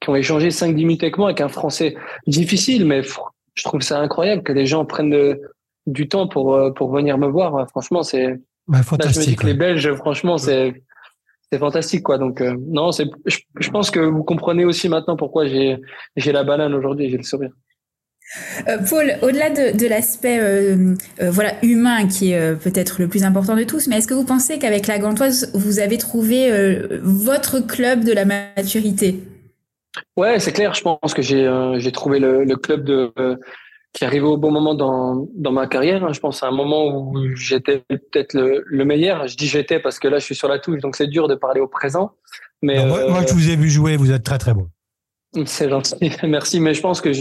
qui 0.00 0.08
ont 0.10 0.16
échangé 0.16 0.48
5-10 0.50 0.74
minutes 0.74 1.02
avec 1.02 1.18
moi 1.18 1.28
avec 1.28 1.40
un 1.40 1.48
français 1.48 1.94
difficile, 2.26 2.84
mais 2.86 3.02
je 3.02 3.64
trouve 3.64 3.80
ça 3.82 3.98
incroyable 4.00 4.42
que 4.42 4.52
les 4.52 4.66
gens 4.66 4.84
prennent 4.84 5.10
de- 5.10 5.40
du 5.86 6.08
temps 6.08 6.28
pour, 6.28 6.54
euh, 6.54 6.70
pour 6.70 6.90
venir 6.92 7.18
me 7.18 7.26
voir. 7.26 7.68
Franchement, 7.70 8.02
c'est, 8.02 8.38
Ouais, 8.68 8.76
Là, 8.76 8.78
je 8.78 8.78
me 8.78 8.82
dis 8.82 8.88
fantastique. 8.88 9.38
que 9.40 9.46
les. 9.46 9.54
Belges, 9.54 9.92
franchement, 9.94 10.38
c'est 10.38 10.74
c'est 11.50 11.58
fantastique, 11.58 12.04
quoi. 12.04 12.18
Donc 12.18 12.40
euh, 12.40 12.54
non, 12.68 12.92
c'est. 12.92 13.06
Je, 13.26 13.38
je 13.58 13.70
pense 13.70 13.90
que 13.90 13.98
vous 13.98 14.22
comprenez 14.22 14.64
aussi 14.64 14.88
maintenant 14.88 15.16
pourquoi 15.16 15.46
j'ai 15.48 15.76
j'ai 16.14 16.30
la 16.30 16.44
banane 16.44 16.72
aujourd'hui, 16.74 17.10
j'ai 17.10 17.16
le 17.16 17.24
sourire. 17.24 17.50
Euh, 18.68 18.78
Paul, 18.88 19.14
au-delà 19.22 19.50
de, 19.50 19.76
de 19.76 19.86
l'aspect 19.88 20.38
euh, 20.40 20.94
euh, 21.20 21.30
voilà 21.30 21.54
humain 21.64 22.06
qui 22.06 22.30
est 22.32 22.38
euh, 22.38 22.54
peut-être 22.54 23.00
le 23.00 23.08
plus 23.08 23.24
important 23.24 23.56
de 23.56 23.64
tous, 23.64 23.88
mais 23.88 23.98
est-ce 23.98 24.06
que 24.06 24.14
vous 24.14 24.24
pensez 24.24 24.58
qu'avec 24.58 24.86
la 24.86 24.98
Gantoise, 24.98 25.50
vous 25.54 25.80
avez 25.80 25.98
trouvé 25.98 26.50
euh, 26.52 27.00
votre 27.02 27.60
club 27.60 28.04
de 28.04 28.12
la 28.12 28.24
maturité? 28.24 29.20
Ouais, 30.16 30.38
c'est 30.38 30.52
clair. 30.52 30.74
Je 30.74 30.82
pense 30.82 31.14
que 31.14 31.22
j'ai 31.22 31.44
euh, 31.46 31.78
j'ai 31.80 31.90
trouvé 31.90 32.20
le, 32.20 32.44
le 32.44 32.56
club 32.56 32.84
de 32.84 33.12
euh, 33.18 33.36
qui 33.92 34.04
arrivait 34.04 34.26
au 34.26 34.36
bon 34.36 34.52
moment 34.52 34.74
dans 34.74 35.26
dans 35.34 35.50
ma 35.50 35.66
carrière. 35.66 36.04
hein. 36.04 36.12
Je 36.12 36.20
pense 36.20 36.44
à 36.44 36.46
un 36.46 36.52
moment 36.52 36.86
où 36.96 37.34
j'étais 37.34 37.82
peut-être 37.88 38.34
le, 38.34 38.62
le 38.64 38.84
meilleur. 38.84 39.26
Je 39.26 39.36
dis 39.36 39.48
j'étais 39.48 39.80
parce 39.80 39.98
que 39.98 40.06
là 40.06 40.20
je 40.20 40.24
suis 40.24 40.36
sur 40.36 40.46
la 40.48 40.60
touche, 40.60 40.78
donc 40.80 40.94
c'est 40.94 41.08
dur 41.08 41.26
de 41.26 41.34
parler 41.34 41.60
au 41.60 41.66
présent. 41.66 42.12
Mais 42.62 42.76
Non, 42.76 42.86
moi, 42.86 42.98
euh, 42.98 43.08
moi, 43.10 43.24
je 43.26 43.32
vous 43.32 43.50
ai 43.50 43.56
vu 43.56 43.68
jouer, 43.70 43.96
vous 43.96 44.12
êtes 44.12 44.22
très 44.22 44.38
très 44.38 44.54
bon. 44.54 44.68
C'est 45.46 45.68
gentil, 45.68 45.94
merci. 46.26 46.58
Mais 46.60 46.74
je 46.74 46.80
pense 46.80 47.00
que 47.00 47.12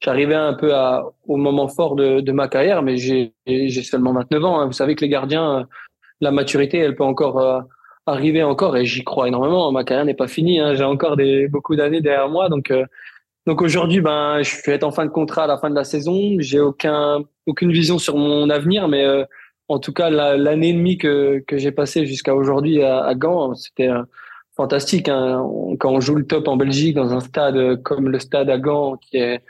j'arrivais 0.00 0.34
un 0.34 0.54
peu 0.54 0.74
à, 0.74 1.04
au 1.26 1.36
moment 1.36 1.68
fort 1.68 1.96
de, 1.96 2.20
de 2.20 2.32
ma 2.32 2.46
carrière, 2.48 2.82
mais 2.82 2.96
j'ai 2.98 3.32
seulement 3.82 4.12
29 4.12 4.44
ans. 4.44 4.60
hein. 4.60 4.66
Vous 4.66 4.72
savez 4.72 4.94
que 4.94 5.00
les 5.00 5.08
gardiens, 5.08 5.60
euh, 5.60 5.64
la 6.20 6.30
maturité, 6.30 6.78
elle 6.78 6.94
peut 6.94 7.04
encore 7.04 7.38
euh, 7.40 7.60
arriver 8.06 8.42
encore, 8.42 8.76
et 8.76 8.84
j'y 8.84 9.02
crois 9.02 9.28
énormément. 9.28 9.72
Ma 9.72 9.84
carrière 9.84 10.04
n'est 10.04 10.14
pas 10.14 10.28
finie. 10.28 10.60
hein. 10.60 10.74
J'ai 10.74 10.84
encore 10.84 11.16
des 11.16 11.48
beaucoup 11.48 11.74
d'années 11.74 12.00
derrière 12.02 12.28
moi, 12.28 12.48
donc 12.48 12.70
euh, 12.70 12.84
donc 13.46 13.62
aujourd'hui, 13.62 14.02
ben, 14.02 14.42
je 14.42 14.56
vais 14.66 14.74
être 14.74 14.84
en 14.84 14.90
fin 14.90 15.06
de 15.06 15.10
contrat 15.10 15.44
à 15.44 15.46
la 15.46 15.56
fin 15.56 15.70
de 15.70 15.74
la 15.74 15.84
saison. 15.84 16.36
J'ai 16.40 16.60
aucun 16.60 17.22
aucune 17.46 17.72
vision 17.72 17.98
sur 17.98 18.16
mon 18.18 18.50
avenir, 18.50 18.88
mais 18.88 19.04
euh, 19.06 19.24
en 19.68 19.78
tout 19.78 19.94
cas, 19.94 20.10
la- 20.10 20.36
l'année 20.36 20.68
et 20.70 20.72
demie 20.74 20.98
que 20.98 21.42
que 21.46 21.56
j'ai 21.56 21.72
passée 21.72 22.04
jusqu'à 22.04 22.34
aujourd'hui 22.34 22.82
à, 22.82 23.00
à 23.04 23.14
Gand, 23.14 23.54
c'était 23.54 23.88
fantastique. 24.58 25.08
Hein. 25.08 25.42
Quand 25.78 25.92
on 25.92 26.00
joue 26.00 26.16
le 26.16 26.26
top 26.26 26.48
en 26.48 26.56
Belgique 26.56 26.96
dans 26.96 27.10
un 27.12 27.20
stade 27.20 27.80
comme 27.82 28.10
le 28.10 28.18
stade 28.18 28.50
à 28.50 28.58
Gand, 28.58 28.96
qui 28.96 29.16
est 29.16 29.40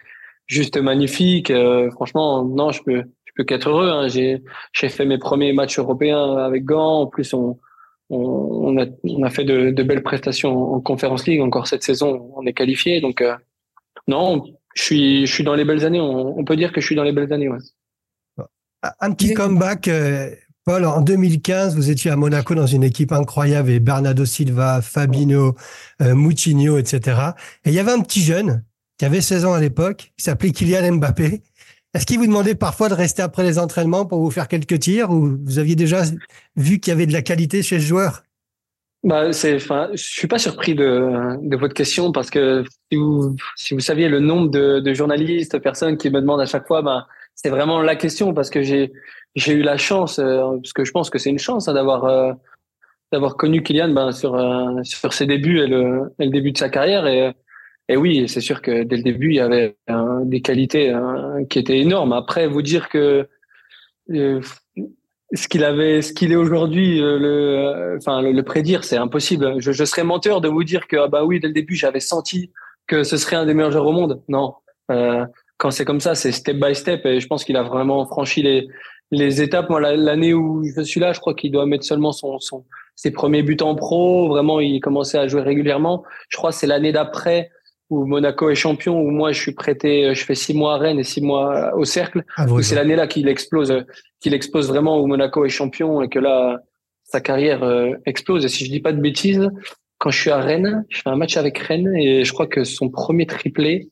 juste 0.46 0.76
magnifique, 0.80 1.50
euh, 1.50 1.90
franchement, 1.90 2.44
non, 2.44 2.70
je 2.70 2.82
peux, 2.84 3.02
je 3.24 3.32
peux 3.34 3.44
qu'être 3.44 3.70
heureux. 3.70 3.90
Hein. 3.90 4.06
J'ai, 4.08 4.42
j'ai 4.72 4.88
fait 4.88 5.06
mes 5.06 5.18
premiers 5.18 5.52
matchs 5.52 5.78
européens 5.78 6.36
avec 6.36 6.64
Gand. 6.64 7.00
En 7.02 7.06
plus, 7.06 7.34
on, 7.34 7.58
on, 8.10 8.18
on 8.18 8.78
a, 8.82 8.86
on 9.04 9.22
a 9.24 9.30
fait 9.30 9.44
de, 9.44 9.70
de 9.70 9.82
belles 9.82 10.02
prestations 10.02 10.74
en 10.74 10.80
Conference 10.80 11.26
League. 11.26 11.40
Encore 11.40 11.66
cette 11.66 11.82
saison, 11.82 12.30
on 12.36 12.46
est 12.46 12.54
qualifié. 12.54 13.00
Donc, 13.00 13.20
euh, 13.20 13.34
non, 14.06 14.44
je 14.74 14.82
suis, 14.82 15.26
je 15.26 15.32
suis 15.34 15.44
dans 15.44 15.54
les 15.54 15.64
belles 15.64 15.84
années. 15.84 16.00
On, 16.00 16.38
on 16.38 16.44
peut 16.44 16.56
dire 16.56 16.70
que 16.72 16.80
je 16.80 16.86
suis 16.86 16.96
dans 16.96 17.04
les 17.04 17.12
belles 17.12 17.32
années. 17.32 17.48
Ouais. 17.48 17.58
Un 19.00 19.12
petit 19.12 19.34
comeback, 19.34 19.88
euh, 19.88 20.30
Paul, 20.68 20.84
en 20.84 21.00
2015, 21.00 21.76
vous 21.76 21.88
étiez 21.88 22.10
à 22.10 22.16
Monaco 22.16 22.54
dans 22.54 22.66
une 22.66 22.84
équipe 22.84 23.12
incroyable 23.12 23.70
avec 23.70 23.82
Bernardo 23.82 24.26
Silva, 24.26 24.82
Fabinho, 24.82 25.54
euh, 26.02 26.14
Moutinho, 26.14 26.76
etc. 26.76 27.20
Et 27.64 27.70
il 27.70 27.72
y 27.72 27.78
avait 27.78 27.92
un 27.92 28.02
petit 28.02 28.20
jeune 28.20 28.62
qui 28.98 29.06
avait 29.06 29.22
16 29.22 29.46
ans 29.46 29.54
à 29.54 29.60
l'époque, 29.60 30.12
qui 30.18 30.24
s'appelait 30.24 30.50
Kylian 30.50 30.96
Mbappé. 30.96 31.40
Est-ce 31.94 32.04
qu'il 32.04 32.18
vous 32.18 32.26
demandait 32.26 32.54
parfois 32.54 32.90
de 32.90 32.94
rester 32.94 33.22
après 33.22 33.44
les 33.44 33.58
entraînements 33.58 34.04
pour 34.04 34.20
vous 34.20 34.30
faire 34.30 34.46
quelques 34.46 34.78
tirs 34.78 35.10
ou 35.10 35.38
vous 35.42 35.58
aviez 35.58 35.74
déjà 35.74 36.02
vu 36.56 36.80
qu'il 36.80 36.90
y 36.90 36.94
avait 36.94 37.06
de 37.06 37.14
la 37.14 37.22
qualité 37.22 37.62
chez 37.62 37.80
ce 37.80 37.86
joueur? 37.86 38.24
Bah, 39.04 39.32
c'est, 39.32 39.56
enfin, 39.56 39.88
je 39.92 40.02
suis 40.02 40.28
pas 40.28 40.38
surpris 40.38 40.74
de, 40.74 41.56
votre 41.56 41.72
question 41.72 42.12
parce 42.12 42.28
que 42.28 42.62
si 42.90 42.94
vous, 42.98 43.36
saviez 43.78 44.10
le 44.10 44.20
nombre 44.20 44.50
de, 44.50 44.80
de 44.80 44.92
journalistes, 44.92 45.58
personnes 45.60 45.96
qui 45.96 46.10
me 46.10 46.20
demandent 46.20 46.42
à 46.42 46.46
chaque 46.46 46.66
fois, 46.66 46.82
ben, 46.82 47.06
c'est 47.34 47.48
vraiment 47.48 47.80
la 47.80 47.96
question 47.96 48.34
parce 48.34 48.50
que 48.50 48.62
j'ai, 48.62 48.92
j'ai 49.34 49.52
eu 49.52 49.62
la 49.62 49.76
chance, 49.76 50.18
euh, 50.18 50.56
parce 50.62 50.72
que 50.72 50.84
je 50.84 50.92
pense 50.92 51.10
que 51.10 51.18
c'est 51.18 51.30
une 51.30 51.38
chance 51.38 51.68
hein, 51.68 51.74
d'avoir, 51.74 52.04
euh, 52.04 52.32
d'avoir 53.12 53.36
connu 53.36 53.62
Kylian 53.62 53.90
ben, 53.90 54.12
sur, 54.12 54.34
euh, 54.34 54.82
sur 54.82 55.12
ses 55.12 55.26
débuts 55.26 55.60
et 55.60 55.66
le, 55.66 56.10
début 56.18 56.52
de 56.52 56.58
sa 56.58 56.68
carrière. 56.68 57.06
Et, 57.06 57.96
oui, 57.96 58.28
c'est 58.28 58.42
sûr 58.42 58.60
que 58.60 58.82
dès 58.82 58.96
le 58.98 59.02
début, 59.02 59.30
il 59.30 59.36
y 59.36 59.40
avait 59.40 59.76
des 60.24 60.42
qualités 60.42 60.92
euh, 60.92 61.44
qui 61.48 61.58
étaient 61.58 61.78
énormes. 61.78 62.12
Après, 62.12 62.46
vous 62.46 62.60
dire 62.60 62.90
que 62.90 63.26
ce 64.10 65.48
qu'il 65.48 65.64
avait, 65.64 66.02
ce 66.02 66.12
qu'il 66.12 66.32
est 66.32 66.36
aujourd'hui, 66.36 66.98
le, 66.98 67.96
enfin 67.96 68.20
le, 68.20 68.42
prédire, 68.42 68.84
c'est 68.84 68.98
impossible. 68.98 69.54
Je, 69.58 69.84
serais 69.84 70.04
menteur 70.04 70.42
de 70.42 70.48
vous 70.48 70.64
dire 70.64 70.86
que 70.86 70.96
ah 70.96 71.08
bah 71.08 71.24
oui, 71.24 71.40
dès 71.40 71.48
le 71.48 71.54
début, 71.54 71.76
j'avais 71.76 72.00
senti 72.00 72.50
que 72.86 73.04
ce 73.04 73.16
serait 73.16 73.36
un 73.36 73.46
des 73.46 73.54
meilleurs 73.54 73.72
joueurs 73.72 73.86
au 73.86 73.92
monde. 73.92 74.22
Non, 74.28 74.54
quand 75.56 75.70
c'est 75.70 75.86
comme 75.86 76.00
ça, 76.00 76.14
c'est 76.14 76.32
step 76.32 76.58
by 76.58 76.74
step, 76.74 77.06
et 77.06 77.20
je 77.20 77.26
pense 77.26 77.42
qu'il 77.44 77.56
a 77.56 77.62
vraiment 77.62 78.04
franchi 78.04 78.42
les 78.42 78.68
les 79.10 79.42
étapes. 79.42 79.70
Moi, 79.70 79.80
la- 79.80 79.96
l'année 79.96 80.34
où 80.34 80.62
je 80.64 80.82
suis 80.82 81.00
là, 81.00 81.12
je 81.12 81.20
crois 81.20 81.34
qu'il 81.34 81.50
doit 81.52 81.66
mettre 81.66 81.84
seulement 81.84 82.12
son, 82.12 82.38
son 82.40 82.64
ses 82.96 83.10
premiers 83.12 83.42
buts 83.42 83.56
en 83.60 83.74
pro. 83.74 84.28
Vraiment, 84.28 84.60
il 84.60 84.80
commençait 84.80 85.18
à 85.18 85.28
jouer 85.28 85.42
régulièrement. 85.42 86.02
Je 86.28 86.36
crois 86.36 86.50
que 86.50 86.56
c'est 86.56 86.66
l'année 86.66 86.92
d'après 86.92 87.50
où 87.90 88.04
Monaco 88.04 88.50
est 88.50 88.54
champion, 88.54 89.00
où 89.00 89.10
moi 89.10 89.32
je 89.32 89.40
suis 89.40 89.52
prêté, 89.52 90.14
je 90.14 90.24
fais 90.24 90.34
six 90.34 90.52
mois 90.52 90.74
à 90.74 90.78
Rennes 90.78 90.98
et 90.98 91.04
six 91.04 91.22
mois 91.22 91.74
au 91.74 91.84
Cercle. 91.84 92.22
Ah, 92.36 92.44
c'est 92.62 92.74
l'année 92.74 92.96
là 92.96 93.06
qu'il 93.06 93.28
explose, 93.28 93.72
qu'il 94.20 94.34
explose 94.34 94.68
vraiment 94.68 95.00
où 95.00 95.06
Monaco 95.06 95.44
est 95.46 95.48
champion 95.48 96.02
et 96.02 96.08
que 96.08 96.18
là 96.18 96.60
sa 97.04 97.22
carrière 97.22 97.62
euh, 97.62 97.92
explose. 98.04 98.44
Et 98.44 98.48
si 98.48 98.66
je 98.66 98.70
dis 98.70 98.80
pas 98.80 98.92
de 98.92 99.00
bêtises, 99.00 99.48
quand 99.96 100.10
je 100.10 100.20
suis 100.20 100.30
à 100.30 100.38
Rennes, 100.38 100.84
je 100.90 101.00
fais 101.00 101.08
un 101.08 101.16
match 101.16 101.38
avec 101.38 101.56
Rennes 101.58 101.94
et 101.96 102.24
je 102.24 102.32
crois 102.34 102.46
que 102.46 102.62
son 102.64 102.90
premier 102.90 103.24
triplé, 103.24 103.88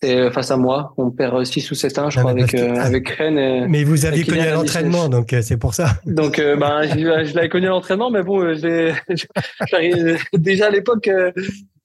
c'était 0.00 0.30
face 0.30 0.50
à 0.50 0.56
moi. 0.56 0.94
On 0.96 1.10
perd 1.10 1.44
6 1.44 1.70
ou 1.70 1.74
7-1, 1.74 2.10
je 2.10 2.18
Ah, 2.18 2.20
crois, 2.22 2.30
avec, 2.30 2.46
que- 2.52 2.56
euh, 2.56 2.80
avec 2.80 3.08
Rennes. 3.08 3.38
et- 3.38 3.66
Mais 3.68 3.84
vous 3.84 4.06
aviez 4.06 4.24
connu 4.24 4.40
à 4.40 4.52
l'entraînement, 4.54 5.08
donc 5.08 5.32
euh, 5.32 5.42
c'est 5.42 5.56
pour 5.56 5.74
ça. 5.74 5.88
Donc, 6.06 6.38
euh, 6.38 6.56
ben, 6.56 6.82
je, 6.84 6.94
je 6.98 7.34
l'avais 7.34 7.48
connu 7.48 7.66
à 7.66 7.70
l'entraînement, 7.70 8.10
mais 8.10 8.22
bon, 8.22 8.40
euh, 8.40 8.54
j'ai- 8.54 8.92
j'arrive- 9.70 10.18
déjà 10.34 10.66
à 10.66 10.70
l'époque, 10.70 11.08
euh, 11.08 11.32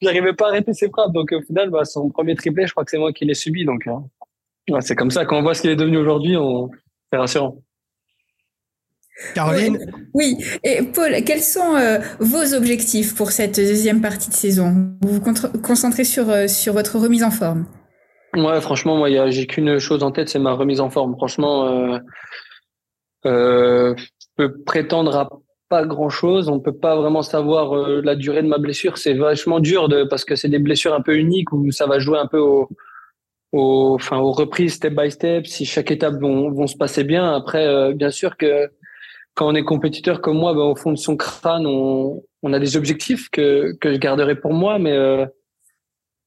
j'arrivais 0.02 0.34
pas 0.34 0.46
à 0.46 0.50
arrêter 0.50 0.74
ses 0.74 0.90
frappes. 0.90 1.12
Donc, 1.14 1.32
au 1.32 1.42
final, 1.42 1.70
bah, 1.70 1.86
son 1.86 2.10
premier 2.10 2.36
triplé, 2.36 2.68
je 2.68 2.72
crois 2.72 2.84
que 2.86 2.92
c'est 2.92 2.98
moi 3.00 3.12
qui 3.14 3.26
l'ai 3.26 3.34
subi. 3.34 3.66
Donc, 3.66 3.88
hein. 3.88 4.04
Ouais, 4.70 4.80
c'est 4.82 4.96
comme 4.96 5.12
ça. 5.12 5.26
Quand 5.26 5.40
on 5.40 5.42
voit 5.42 5.54
ce 5.56 5.62
qu'il 5.62 5.72
est 5.72 5.76
devenu 5.76 5.98
aujourd'hui, 5.98 6.38
on... 6.38 6.70
c'est 7.12 7.18
rassurant. 7.18 7.58
Caroline, 9.36 9.80
Oui, 10.14 10.38
et 10.64 10.82
Paul, 10.82 11.12
quels 11.26 11.42
sont 11.42 11.76
euh, 11.76 12.00
vos 12.20 12.54
objectifs 12.56 13.14
pour 13.16 13.32
cette 13.32 13.56
deuxième 13.58 14.02
partie 14.02 14.30
de 14.30 14.34
saison? 14.36 14.96
Vous 15.02 15.14
vous 15.20 15.60
concentrez 15.62 16.04
sur, 16.04 16.30
euh, 16.30 16.48
sur 16.48 16.74
votre 16.74 16.98
remise 16.98 17.24
en 17.24 17.30
forme? 17.32 17.66
Ouais, 18.36 18.62
franchement, 18.62 18.98
moi, 18.98 19.30
j'ai 19.30 19.46
qu'une 19.46 19.78
chose 19.78 20.02
en 20.04 20.12
tête, 20.12 20.30
c'est 20.30 20.40
ma 20.40 20.54
remise 20.54 20.82
en 20.82 20.90
forme. 20.90 21.16
Franchement, 21.16 21.68
euh, 21.68 22.00
euh, 23.26 23.96
je 23.98 24.26
peux 24.36 24.64
prétendre 24.64 25.16
à 25.16 25.30
pas 25.70 25.86
grand 25.86 26.10
chose. 26.10 26.50
On 26.50 26.60
peut 26.60 26.76
pas 26.76 26.96
vraiment 26.96 27.22
savoir 27.22 27.76
euh, 27.76 28.02
la 28.04 28.16
durée 28.16 28.42
de 28.42 28.48
ma 28.48 28.58
blessure. 28.58 28.98
C'est 28.98 29.14
vachement 29.14 29.60
dur 29.60 29.88
de, 29.88 30.04
parce 30.04 30.26
que 30.26 30.36
c'est 30.36 30.50
des 30.50 30.60
blessures 30.60 30.94
un 30.94 31.02
peu 31.02 31.16
uniques 31.16 31.52
où 31.52 31.72
ça 31.72 31.86
va 31.86 32.00
jouer 32.00 32.18
un 32.18 32.28
peu 32.28 32.40
au, 32.40 32.70
au, 33.52 33.96
enfin, 33.96 34.18
aux 34.18 34.32
reprises 34.32 34.74
step 34.76 34.94
by 34.96 35.12
step. 35.12 35.46
Si 35.46 35.66
chaque 35.66 35.92
étape 35.92 36.16
vont, 36.20 36.52
vont 36.52 36.68
se 36.68 36.76
passer 36.78 37.04
bien. 37.04 37.34
Après, 37.34 37.66
euh, 37.68 37.94
bien 37.94 38.10
sûr 38.10 38.36
que 38.38 38.70
quand 39.36 39.48
on 39.48 39.56
est 39.56 39.64
compétiteur 39.64 40.22
comme 40.22 40.38
moi, 40.38 40.54
ben, 40.54 40.62
au 40.62 40.76
fond 40.76 40.92
de 40.92 40.98
son 40.98 41.18
crâne, 41.18 41.66
on, 41.68 42.24
on 42.42 42.54
a 42.54 42.60
des 42.60 42.78
objectifs 42.78 43.30
que, 43.30 43.74
que 43.80 43.94
je 43.94 43.98
garderai 44.00 44.36
pour 44.36 44.54
moi, 44.54 44.80
mais, 44.80 44.92
euh, 44.92 45.26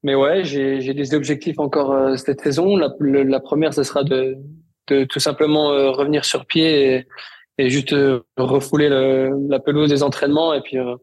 mais 0.07 0.15
ouais, 0.15 0.43
j'ai 0.45 0.93
des 0.93 1.13
objectifs 1.13 1.59
encore 1.59 1.91
euh, 1.91 2.15
cette 2.15 2.39
saison. 2.41 2.77
La, 2.77 2.89
le- 2.99 3.23
la 3.23 3.39
première, 3.41 3.73
ce 3.73 3.83
sera 3.83 4.03
de, 4.03 4.37
de 4.87 5.03
tout 5.03 5.19
simplement 5.19 5.71
euh, 5.73 5.91
revenir 5.91 6.23
sur 6.23 6.45
pied 6.45 6.69
et, 6.95 7.07
et 7.57 7.69
juste 7.69 7.91
euh, 7.93 8.21
refouler 8.37 8.87
le, 8.89 9.31
la 9.49 9.59
pelouse 9.59 9.89
des 9.89 10.03
entraînements 10.03 10.53
et 10.53 10.61
puis 10.61 10.77
euh, 10.77 10.95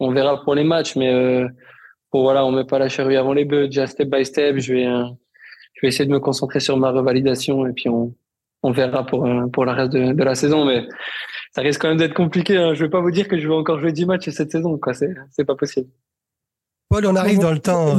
on 0.00 0.10
verra 0.12 0.42
pour 0.44 0.54
les 0.54 0.64
matchs. 0.64 0.96
Mais 0.96 1.10
euh, 1.12 1.48
bon 2.12 2.22
voilà, 2.22 2.44
on 2.44 2.52
met 2.52 2.64
pas 2.64 2.78
la 2.78 2.88
charrue 2.90 3.16
avant 3.16 3.32
les 3.32 3.46
bœufs. 3.46 3.66
Déjà 3.68 3.86
step 3.86 4.08
by 4.10 4.24
step, 4.24 4.58
je 4.58 4.74
vais 4.74 4.86
euh, 4.86 5.04
je 5.74 5.80
vais 5.82 5.88
essayer 5.88 6.04
de 6.06 6.12
me 6.12 6.20
concentrer 6.20 6.60
sur 6.60 6.76
ma 6.76 6.90
revalidation 6.90 7.66
et 7.66 7.72
puis 7.72 7.88
on 7.88 8.14
on 8.64 8.70
verra 8.70 9.04
pour 9.06 9.24
euh, 9.26 9.46
pour 9.54 9.64
la 9.64 9.72
reste 9.72 9.92
de, 9.92 10.12
de 10.12 10.22
la 10.24 10.34
saison. 10.34 10.64
Mais 10.66 10.86
ça 11.54 11.62
risque 11.62 11.80
quand 11.80 11.88
même 11.88 11.98
d'être 12.02 12.14
compliqué. 12.14 12.56
Hein. 12.58 12.74
Je 12.74 12.84
vais 12.84 12.90
pas 12.90 13.00
vous 13.00 13.10
dire 13.10 13.26
que 13.28 13.38
je 13.38 13.48
vais 13.48 13.54
encore 13.54 13.80
jouer 13.80 13.92
10 13.92 14.06
matchs 14.06 14.28
cette 14.30 14.52
saison. 14.52 14.76
Quoi, 14.78 14.94
c'est 14.94 15.14
c'est 15.30 15.44
pas 15.44 15.56
possible. 15.56 15.88
Paul, 16.88 17.06
on 17.06 17.16
arrive 17.16 17.38
dans 17.38 17.52
le 17.52 17.58
temps. 17.58 17.96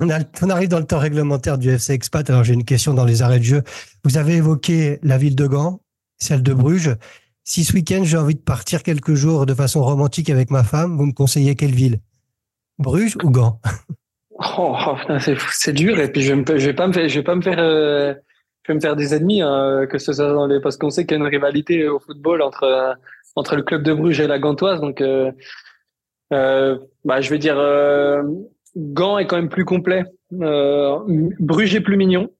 On, 0.00 0.50
arrive 0.50 0.68
dans 0.68 0.78
le 0.78 0.86
temps 0.86 0.98
réglementaire 0.98 1.58
du 1.58 1.70
FC 1.70 1.92
Expat. 1.92 2.28
Alors 2.28 2.44
j'ai 2.44 2.54
une 2.54 2.64
question 2.64 2.94
dans 2.94 3.04
les 3.04 3.22
arrêts 3.22 3.38
de 3.38 3.44
jeu. 3.44 3.62
Vous 4.04 4.18
avez 4.18 4.34
évoqué 4.34 4.98
la 5.02 5.18
ville 5.18 5.36
de 5.36 5.46
Gand, 5.46 5.80
celle 6.18 6.42
de 6.42 6.52
Bruges. 6.52 6.96
Si 7.44 7.64
ce 7.64 7.72
week-end 7.72 8.02
j'ai 8.02 8.16
envie 8.16 8.34
de 8.34 8.40
partir 8.40 8.82
quelques 8.82 9.14
jours 9.14 9.46
de 9.46 9.54
façon 9.54 9.82
romantique 9.82 10.30
avec 10.30 10.50
ma 10.50 10.64
femme, 10.64 10.96
vous 10.96 11.06
me 11.06 11.12
conseillez 11.12 11.54
quelle 11.54 11.74
ville? 11.74 12.00
Bruges 12.78 13.16
ou 13.22 13.30
Gand? 13.30 13.60
Oh, 14.58 14.76
oh, 14.86 14.96
c'est 15.50 15.72
dur 15.72 15.98
et 15.98 16.12
puis 16.12 16.20
je 16.20 16.34
je 16.34 16.66
vais 16.66 16.74
pas 16.74 16.86
me 16.86 16.92
faire 16.92 17.08
je 17.08 17.14
vais 17.14 17.24
pas 17.24 17.34
me 17.34 17.40
faire 17.40 17.58
euh, 17.58 18.12
je 18.64 18.72
vais 18.72 18.74
me 18.74 18.80
faire 18.80 18.96
des 18.96 19.14
ennemis 19.14 19.40
hein, 19.40 19.86
que 19.90 19.96
ce 19.98 20.12
soit 20.12 20.32
dans 20.32 20.46
les 20.46 20.60
parce 20.60 20.76
qu'on 20.76 20.90
sait 20.90 21.06
qu'il 21.06 21.16
y 21.16 21.20
a 21.20 21.24
une 21.24 21.30
rivalité 21.30 21.88
au 21.88 21.98
football 21.98 22.42
entre 22.42 22.64
euh, 22.64 22.92
entre 23.34 23.56
le 23.56 23.62
club 23.62 23.82
de 23.82 23.94
Bruges 23.94 24.20
et 24.20 24.26
la 24.26 24.38
Gantoise 24.38 24.80
donc 24.80 25.00
euh, 25.00 25.32
euh, 26.32 26.78
bah 27.04 27.20
je 27.20 27.30
vais 27.30 27.38
dire 27.38 27.56
Gand 28.76 29.18
est 29.18 29.26
quand 29.26 29.36
même 29.36 29.48
plus 29.48 29.64
complet 29.64 30.04
euh, 30.40 30.98
Bruges 31.40 31.74
est 31.74 31.80
plus 31.80 31.96
mignon 31.96 32.30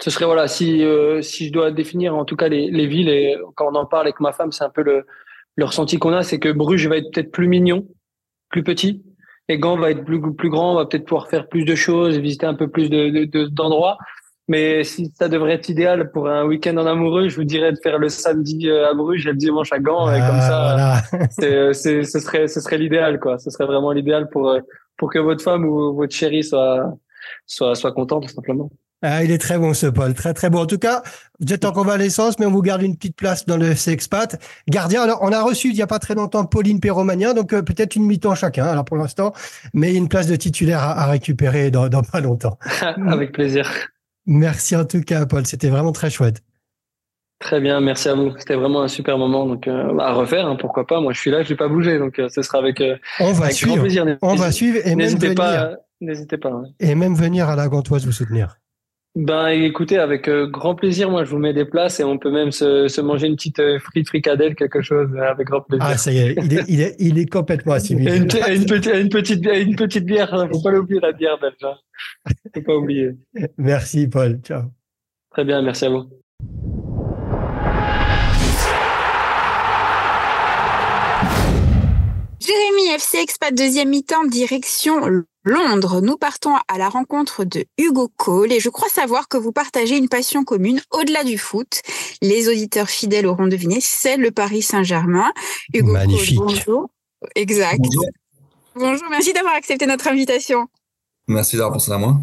ce 0.00 0.10
serait 0.10 0.24
voilà 0.26 0.46
si 0.48 0.82
euh, 0.84 1.22
si 1.22 1.46
je 1.48 1.52
dois 1.52 1.70
définir 1.70 2.14
en 2.16 2.24
tout 2.24 2.36
cas 2.36 2.48
les 2.48 2.70
les 2.70 2.86
villes 2.86 3.08
et 3.08 3.36
quand 3.56 3.70
on 3.70 3.74
en 3.74 3.86
parle 3.86 4.06
avec 4.06 4.20
ma 4.20 4.32
femme 4.32 4.52
c'est 4.52 4.64
un 4.64 4.70
peu 4.70 4.82
le 4.82 5.06
le 5.56 5.64
ressenti 5.64 5.98
qu'on 5.98 6.12
a 6.12 6.22
c'est 6.22 6.38
que 6.38 6.50
Bruges 6.50 6.86
va 6.88 6.96
être 6.98 7.10
peut-être 7.12 7.30
plus 7.32 7.48
mignon 7.48 7.86
plus 8.50 8.62
petit 8.62 9.02
et 9.48 9.58
Gand 9.58 9.76
va 9.76 9.90
être 9.90 10.04
plus, 10.04 10.20
plus 10.34 10.48
grand, 10.48 10.72
on 10.72 10.76
va 10.76 10.86
peut-être 10.86 11.04
pouvoir 11.04 11.28
faire 11.28 11.48
plus 11.48 11.64
de 11.66 11.74
choses, 11.74 12.16
visiter 12.18 12.46
un 12.46 12.54
peu 12.54 12.68
plus 12.68 12.88
de, 12.88 13.10
de- 13.10 13.24
de- 13.26 13.46
d'endroits. 13.48 13.98
Mais 14.48 14.84
si 14.84 15.10
ça 15.18 15.28
devrait 15.28 15.54
être 15.54 15.68
idéal 15.70 16.10
pour 16.10 16.28
un 16.28 16.44
week-end 16.44 16.76
en 16.76 16.86
amoureux, 16.86 17.28
je 17.28 17.36
vous 17.36 17.44
dirais 17.44 17.72
de 17.72 17.78
faire 17.82 17.98
le 17.98 18.10
samedi 18.10 18.68
euh, 18.68 18.90
à 18.90 18.94
Bruges 18.94 19.26
et 19.26 19.30
le 19.30 19.36
dimanche 19.36 19.72
à 19.72 19.78
Gand. 19.78 20.10
et 20.12 20.18
comme 20.18 20.28
Ah, 20.32 20.40
ça, 20.40 21.02
voilà. 21.10 21.28
c'est, 21.30 21.54
euh, 21.54 21.72
c'est, 21.72 22.02
ce 22.04 22.18
serait, 22.18 22.46
ce 22.46 22.60
serait 22.60 22.76
l'idéal, 22.76 23.18
quoi. 23.18 23.38
Ce 23.38 23.50
serait 23.50 23.64
vraiment 23.66 23.92
l'idéal 23.92 24.28
pour, 24.28 24.50
euh, 24.50 24.60
pour 24.98 25.10
que 25.10 25.18
votre 25.18 25.42
femme 25.42 25.64
ou 25.64 25.94
votre 25.94 26.14
chérie 26.14 26.44
soit, 26.44 26.94
soit, 27.46 27.74
soit 27.74 27.92
contente, 27.92 28.26
tout 28.28 28.34
simplement. 28.34 28.70
Ah, 29.06 29.22
il 29.22 29.30
est 29.30 29.38
très 29.38 29.58
bon 29.58 29.74
ce 29.74 29.86
Paul, 29.86 30.14
très 30.14 30.32
très 30.32 30.48
bon. 30.48 30.60
En 30.60 30.66
tout 30.66 30.78
cas, 30.78 31.02
vous 31.38 31.52
êtes 31.52 31.66
en 31.66 31.72
convalescence, 31.72 32.38
mais 32.38 32.46
on 32.46 32.50
vous 32.50 32.62
garde 32.62 32.80
une 32.80 32.96
petite 32.96 33.16
place 33.16 33.44
dans 33.44 33.58
le 33.58 33.72
FC 33.72 33.90
Expat. 33.92 34.40
Gardien, 34.66 35.02
alors 35.02 35.18
on 35.20 35.30
a 35.30 35.42
reçu 35.42 35.68
il 35.68 35.76
y 35.76 35.82
a 35.82 35.86
pas 35.86 35.98
très 35.98 36.14
longtemps 36.14 36.46
Pauline 36.46 36.80
Perromagnin, 36.80 37.34
donc 37.34 37.52
euh, 37.52 37.60
peut-être 37.60 37.96
une 37.96 38.06
mi-temps 38.06 38.34
chacun, 38.34 38.64
alors 38.64 38.86
pour 38.86 38.96
l'instant, 38.96 39.34
mais 39.74 39.94
une 39.94 40.08
place 40.08 40.26
de 40.26 40.36
titulaire 40.36 40.80
à, 40.82 41.02
à 41.02 41.06
récupérer 41.06 41.70
dans, 41.70 41.88
dans 41.88 42.02
pas 42.02 42.20
longtemps. 42.20 42.58
Avec 43.08 43.32
plaisir. 43.32 43.70
Merci 44.26 44.76
en 44.76 44.84
tout 44.84 45.00
cas 45.02 45.26
Paul, 45.26 45.46
c'était 45.46 45.68
vraiment 45.68 45.92
très 45.92 46.10
chouette. 46.10 46.42
Très 47.40 47.60
bien, 47.60 47.80
merci 47.80 48.08
à 48.08 48.14
vous. 48.14 48.32
C'était 48.38 48.54
vraiment 48.54 48.82
un 48.82 48.88
super 48.88 49.18
moment. 49.18 49.44
Donc, 49.44 49.68
euh, 49.68 49.98
à 49.98 50.12
refaire, 50.14 50.46
hein, 50.46 50.56
pourquoi 50.58 50.86
pas. 50.86 51.00
Moi, 51.00 51.12
je 51.12 51.18
suis 51.20 51.30
là, 51.30 51.42
je 51.42 51.48
vais 51.50 51.56
pas 51.56 51.68
bouger. 51.68 51.98
Donc, 51.98 52.18
euh, 52.18 52.28
ce 52.30 52.40
sera 52.42 52.58
avec, 52.58 52.80
euh, 52.80 52.96
On 53.20 53.32
va 53.32 53.46
avec 53.46 53.56
grand 53.60 53.72
suivre, 53.72 53.80
plaisir. 53.82 54.06
on 54.22 54.34
va 54.36 54.50
suivre 54.52 54.78
et 54.78 54.90
même 54.90 54.98
N'hésitez 54.98 55.26
venir, 55.26 55.36
pas, 55.36 55.70
n'hésitez 56.00 56.38
pas. 56.38 56.50
ouais. 56.50 56.68
et 56.80 56.94
même 56.94 57.14
venir 57.14 57.48
à 57.48 57.56
la 57.56 57.68
Gantoise 57.68 58.06
vous 58.06 58.12
soutenir. 58.12 58.56
Ben 59.16 59.46
écoutez, 59.46 59.98
avec 59.98 60.26
euh, 60.26 60.48
grand 60.48 60.74
plaisir, 60.74 61.08
moi 61.08 61.22
je 61.22 61.30
vous 61.30 61.38
mets 61.38 61.52
des 61.52 61.64
places 61.64 62.00
et 62.00 62.04
on 62.04 62.18
peut 62.18 62.32
même 62.32 62.50
se, 62.50 62.88
se 62.88 63.00
manger 63.00 63.28
une 63.28 63.36
petite 63.36 63.60
euh, 63.60 63.78
frite 63.78 64.08
fricadelle, 64.08 64.56
quelque 64.56 64.82
chose, 64.82 65.08
euh, 65.14 65.30
avec 65.30 65.46
grand 65.46 65.60
plaisir. 65.60 65.86
Ah 65.88 65.96
ça 65.96 66.10
y 66.10 66.18
est, 66.18 66.34
il 66.36 66.52
est, 66.52 66.64
il 66.66 66.80
est, 66.80 66.96
il 66.98 67.18
est 67.20 67.30
complètement 67.30 67.74
assimilé. 67.74 68.16
une, 68.16 68.24
et 68.24 68.56
une 68.56 68.66
petite, 68.66 68.92
et 68.92 69.00
une 69.00 69.08
petite 69.08 69.40
bière, 69.40 69.54
une 69.54 69.76
petite 69.76 70.04
bière, 70.04 70.34
hein, 70.34 70.48
faut 70.52 70.60
pas 70.60 70.72
l'oublier 70.72 70.98
la 71.00 71.12
bière 71.12 71.38
belge. 71.38 71.54
Hein. 71.62 71.76
Faut 72.56 72.62
pas 72.62 72.74
oublier. 72.74 73.10
Merci 73.56 74.08
Paul, 74.08 74.40
ciao. 74.42 74.62
Très 75.30 75.44
bien, 75.44 75.62
merci 75.62 75.84
à 75.84 75.90
vous. 75.90 76.10
Jérémy, 82.40 82.94
FC 82.96 83.18
Expat 83.18 83.54
deuxième 83.56 83.90
mi-temps, 83.90 84.26
direction 84.26 85.24
Londres. 85.44 86.00
Nous 86.00 86.16
partons 86.16 86.54
à 86.68 86.78
la 86.78 86.88
rencontre 86.88 87.44
de 87.44 87.64
Hugo 87.78 88.10
Cole 88.16 88.52
et 88.52 88.60
je 88.60 88.68
crois 88.70 88.88
savoir 88.88 89.28
que 89.28 89.36
vous 89.36 89.52
partagez 89.52 89.96
une 89.96 90.08
passion 90.08 90.44
commune 90.44 90.80
au-delà 90.90 91.24
du 91.24 91.38
foot. 91.38 91.82
Les 92.22 92.48
auditeurs 92.48 92.88
fidèles 92.88 93.26
auront 93.26 93.46
deviné, 93.46 93.78
c'est 93.80 94.16
le 94.16 94.30
Paris 94.30 94.62
Saint-Germain. 94.62 95.32
Hugo 95.72 95.92
Magnifique. 95.92 96.38
Cole, 96.38 96.46
bonjour. 96.46 96.90
Exact. 97.34 97.78
Bonjour. 97.78 98.04
Bonjour, 98.76 99.08
merci 99.10 99.32
d'avoir 99.32 99.54
accepté 99.54 99.86
notre 99.86 100.08
invitation. 100.08 100.66
Merci 101.28 101.56
d'avoir 101.56 101.74
pensé 101.74 101.92
à 101.92 101.98
moi. 101.98 102.16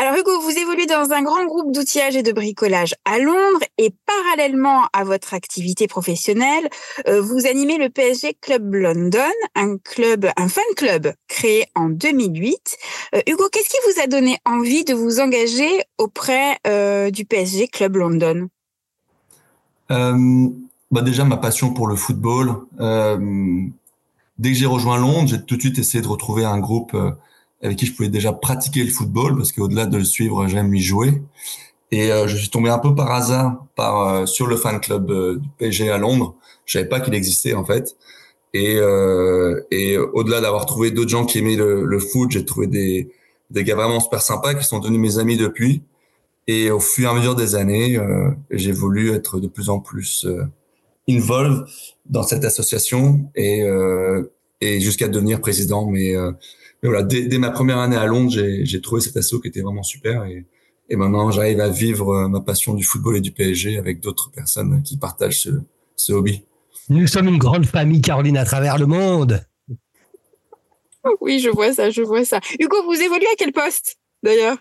Alors 0.00 0.14
Hugo, 0.16 0.40
vous 0.40 0.56
évoluez 0.58 0.86
dans 0.86 1.10
un 1.12 1.20
grand 1.20 1.44
groupe 1.44 1.74
d'outillage 1.74 2.16
et 2.16 2.22
de 2.22 2.32
bricolage 2.32 2.94
à 3.04 3.18
Londres 3.18 3.60
et 3.76 3.92
parallèlement 4.06 4.86
à 4.94 5.04
votre 5.04 5.34
activité 5.34 5.88
professionnelle, 5.88 6.70
euh, 7.06 7.20
vous 7.20 7.46
animez 7.46 7.76
le 7.76 7.90
PSG 7.90 8.34
Club 8.40 8.72
London, 8.72 9.18
un 9.54 9.76
club, 9.76 10.26
un 10.38 10.48
fan 10.48 10.64
club 10.74 11.12
créé 11.28 11.66
en 11.74 11.90
2008. 11.90 12.78
Euh, 13.14 13.20
Hugo, 13.26 13.50
qu'est-ce 13.52 13.68
qui 13.68 13.76
vous 13.92 14.00
a 14.00 14.06
donné 14.06 14.38
envie 14.46 14.86
de 14.86 14.94
vous 14.94 15.20
engager 15.20 15.68
auprès 15.98 16.56
euh, 16.66 17.10
du 17.10 17.26
PSG 17.26 17.68
Club 17.68 17.96
London? 17.96 18.48
Bah 19.90 21.02
déjà, 21.02 21.24
ma 21.24 21.36
passion 21.36 21.74
pour 21.74 21.86
le 21.86 21.96
football. 21.96 22.54
Dès 22.78 24.48
que 24.50 24.56
j'ai 24.56 24.64
rejoint 24.64 24.96
Londres, 24.96 25.28
j'ai 25.28 25.42
tout 25.42 25.56
de 25.56 25.60
suite 25.60 25.78
essayé 25.78 26.00
de 26.00 26.08
retrouver 26.08 26.46
un 26.46 26.58
groupe 26.58 26.96
avec 27.62 27.78
qui 27.78 27.86
je 27.86 27.94
pouvais 27.94 28.08
déjà 28.08 28.32
pratiquer 28.32 28.84
le 28.84 28.90
football, 28.90 29.36
parce 29.36 29.52
qu'au-delà 29.52 29.86
de 29.86 29.98
le 29.98 30.04
suivre, 30.04 30.46
j'aime 30.48 30.74
y 30.74 30.80
jouer. 30.80 31.22
Et 31.90 32.12
euh, 32.12 32.28
je 32.28 32.36
suis 32.36 32.50
tombé 32.50 32.70
un 32.70 32.78
peu 32.78 32.94
par 32.94 33.10
hasard 33.10 33.66
par 33.74 34.08
euh, 34.08 34.26
sur 34.26 34.46
le 34.46 34.56
fan 34.56 34.80
club 34.80 35.10
euh, 35.10 35.36
du 35.36 35.48
PSG 35.58 35.90
à 35.90 35.98
Londres. 35.98 36.36
Je 36.64 36.74
savais 36.74 36.88
pas 36.88 37.00
qu'il 37.00 37.14
existait 37.14 37.54
en 37.54 37.64
fait. 37.64 37.96
Et, 38.54 38.76
euh, 38.78 39.60
et 39.70 39.98
au-delà 39.98 40.40
d'avoir 40.40 40.66
trouvé 40.66 40.90
d'autres 40.90 41.10
gens 41.10 41.24
qui 41.24 41.38
aimaient 41.38 41.56
le, 41.56 41.84
le 41.84 41.98
foot, 41.98 42.30
j'ai 42.30 42.44
trouvé 42.44 42.66
des, 42.66 43.10
des 43.50 43.64
gars 43.64 43.76
vraiment 43.76 44.00
super 44.00 44.22
sympas 44.22 44.54
qui 44.54 44.64
sont 44.64 44.78
devenus 44.78 45.00
mes 45.00 45.18
amis 45.18 45.36
depuis. 45.36 45.82
Et 46.46 46.70
au 46.70 46.80
fur 46.80 47.08
et 47.08 47.12
à 47.12 47.14
mesure 47.14 47.34
des 47.36 47.54
années, 47.54 47.96
euh, 47.96 48.30
j'ai 48.50 48.72
voulu 48.72 49.12
être 49.12 49.38
de 49.40 49.46
plus 49.46 49.68
en 49.68 49.78
plus 49.80 50.26
involved 51.08 51.64
dans 52.06 52.22
cette 52.22 52.44
association. 52.44 53.30
Et, 53.36 53.62
et 54.60 54.80
jusqu'à 54.80 55.08
devenir 55.08 55.40
président. 55.40 55.86
Mais, 55.86 56.14
mais 56.82 56.88
voilà, 56.88 57.02
dès, 57.04 57.26
dès, 57.26 57.38
ma 57.38 57.50
première 57.50 57.78
année 57.78 57.96
à 57.96 58.06
Londres, 58.06 58.32
j'ai 58.32 58.80
trouvé 58.80 59.00
cet 59.00 59.16
assaut 59.16 59.40
qui 59.40 59.48
était 59.48 59.60
vraiment 59.60 59.82
super 59.82 60.24
et, 60.24 60.46
et 60.88 60.96
maintenant 60.96 61.30
j'arrive 61.30 61.60
à 61.60 61.68
vivre 61.68 62.10
euh, 62.10 62.28
ma 62.28 62.40
passion 62.40 62.74
du 62.74 62.84
football 62.84 63.16
et 63.16 63.20
du 63.20 63.32
PSG 63.32 63.78
avec 63.78 64.00
d'autres 64.00 64.30
personnes 64.30 64.82
qui 64.82 64.96
partagent 64.96 65.42
ce, 65.42 65.50
ce 65.96 66.12
hobby. 66.12 66.44
Nous 66.88 67.06
sommes 67.06 67.28
une 67.28 67.38
grande 67.38 67.66
famille, 67.66 68.00
Caroline, 68.00 68.36
à 68.36 68.44
travers 68.44 68.78
le 68.78 68.86
monde. 68.86 69.44
Oui, 71.20 71.38
je 71.40 71.48
vois 71.48 71.72
ça, 71.72 71.90
je 71.90 72.02
vois 72.02 72.24
ça. 72.24 72.40
Hugo, 72.58 72.76
vous 72.84 73.00
évoluez 73.00 73.26
à 73.26 73.36
quel 73.38 73.52
poste 73.52 73.98
d'ailleurs? 74.22 74.58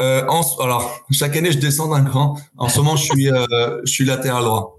Euh, 0.00 0.26
en, 0.26 0.42
Alors, 0.60 1.06
chaque 1.10 1.36
année, 1.36 1.52
je 1.52 1.58
descends 1.58 1.88
d'un 1.88 2.04
cran. 2.04 2.36
En 2.58 2.68
ce 2.68 2.78
moment, 2.78 2.96
je 2.96 3.04
suis, 3.04 3.30
euh, 3.30 3.80
je 3.84 3.90
suis 3.90 4.04
latéral 4.04 4.44
droit. 4.44 4.75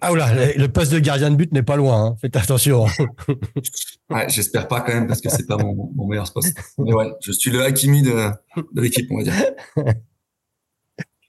Ah 0.00 0.12
oula, 0.12 0.28
le 0.56 0.66
poste 0.66 0.92
de 0.92 0.98
gardien 0.98 1.30
de 1.30 1.36
but 1.36 1.52
n'est 1.52 1.62
pas 1.62 1.76
loin. 1.76 2.06
Hein. 2.06 2.16
Faites 2.20 2.36
attention. 2.36 2.86
ouais, 4.10 4.26
j'espère 4.28 4.66
pas 4.66 4.80
quand 4.80 4.92
même 4.92 5.06
parce 5.06 5.20
que 5.20 5.28
c'est 5.30 5.46
pas 5.46 5.56
mon, 5.56 5.90
mon, 5.94 6.08
meilleur 6.08 6.32
poste. 6.32 6.56
Mais 6.78 6.92
ouais, 6.92 7.06
je 7.22 7.32
suis 7.32 7.50
le 7.50 7.62
Hakimi 7.62 8.02
de, 8.02 8.30
de 8.72 8.80
l'équipe, 8.80 9.06
on 9.10 9.18
va 9.18 9.22
dire. 9.22 9.34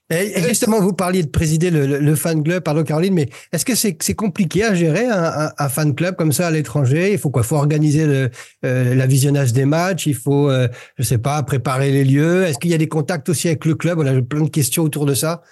Et 0.08 0.40
justement, 0.42 0.80
vous 0.80 0.92
parliez 0.92 1.24
de 1.24 1.28
présider 1.28 1.68
le, 1.68 1.84
le, 1.84 1.98
le 1.98 2.14
fan 2.14 2.44
club, 2.44 2.62
pardon 2.62 2.84
Caroline, 2.84 3.12
mais 3.12 3.28
est-ce 3.52 3.64
que 3.64 3.74
c'est 3.74 4.14
compliqué 4.14 4.62
à 4.62 4.72
gérer 4.72 5.04
un, 5.06 5.24
un, 5.24 5.52
un, 5.58 5.68
fan 5.68 5.96
club 5.96 6.14
comme 6.14 6.30
ça 6.30 6.46
à 6.46 6.50
l'étranger? 6.52 7.12
Il 7.12 7.18
faut 7.18 7.30
quoi? 7.30 7.42
Il 7.42 7.46
faut 7.46 7.56
organiser 7.56 8.06
le 8.06 8.30
euh, 8.64 8.94
la 8.94 9.06
visionnage 9.08 9.52
des 9.52 9.64
matchs, 9.64 10.06
il 10.06 10.14
faut, 10.14 10.48
euh, 10.48 10.68
je 10.96 11.02
sais 11.02 11.18
pas, 11.18 11.42
préparer 11.42 11.90
les 11.90 12.04
lieux. 12.04 12.44
Est-ce 12.44 12.60
qu'il 12.60 12.70
y 12.70 12.74
a 12.74 12.78
des 12.78 12.88
contacts 12.88 13.28
aussi 13.28 13.48
avec 13.48 13.64
le 13.64 13.74
club? 13.74 13.98
On 13.98 14.06
a 14.06 14.22
plein 14.22 14.42
de 14.42 14.48
questions 14.48 14.84
autour 14.84 15.06
de 15.06 15.14
ça. 15.14 15.42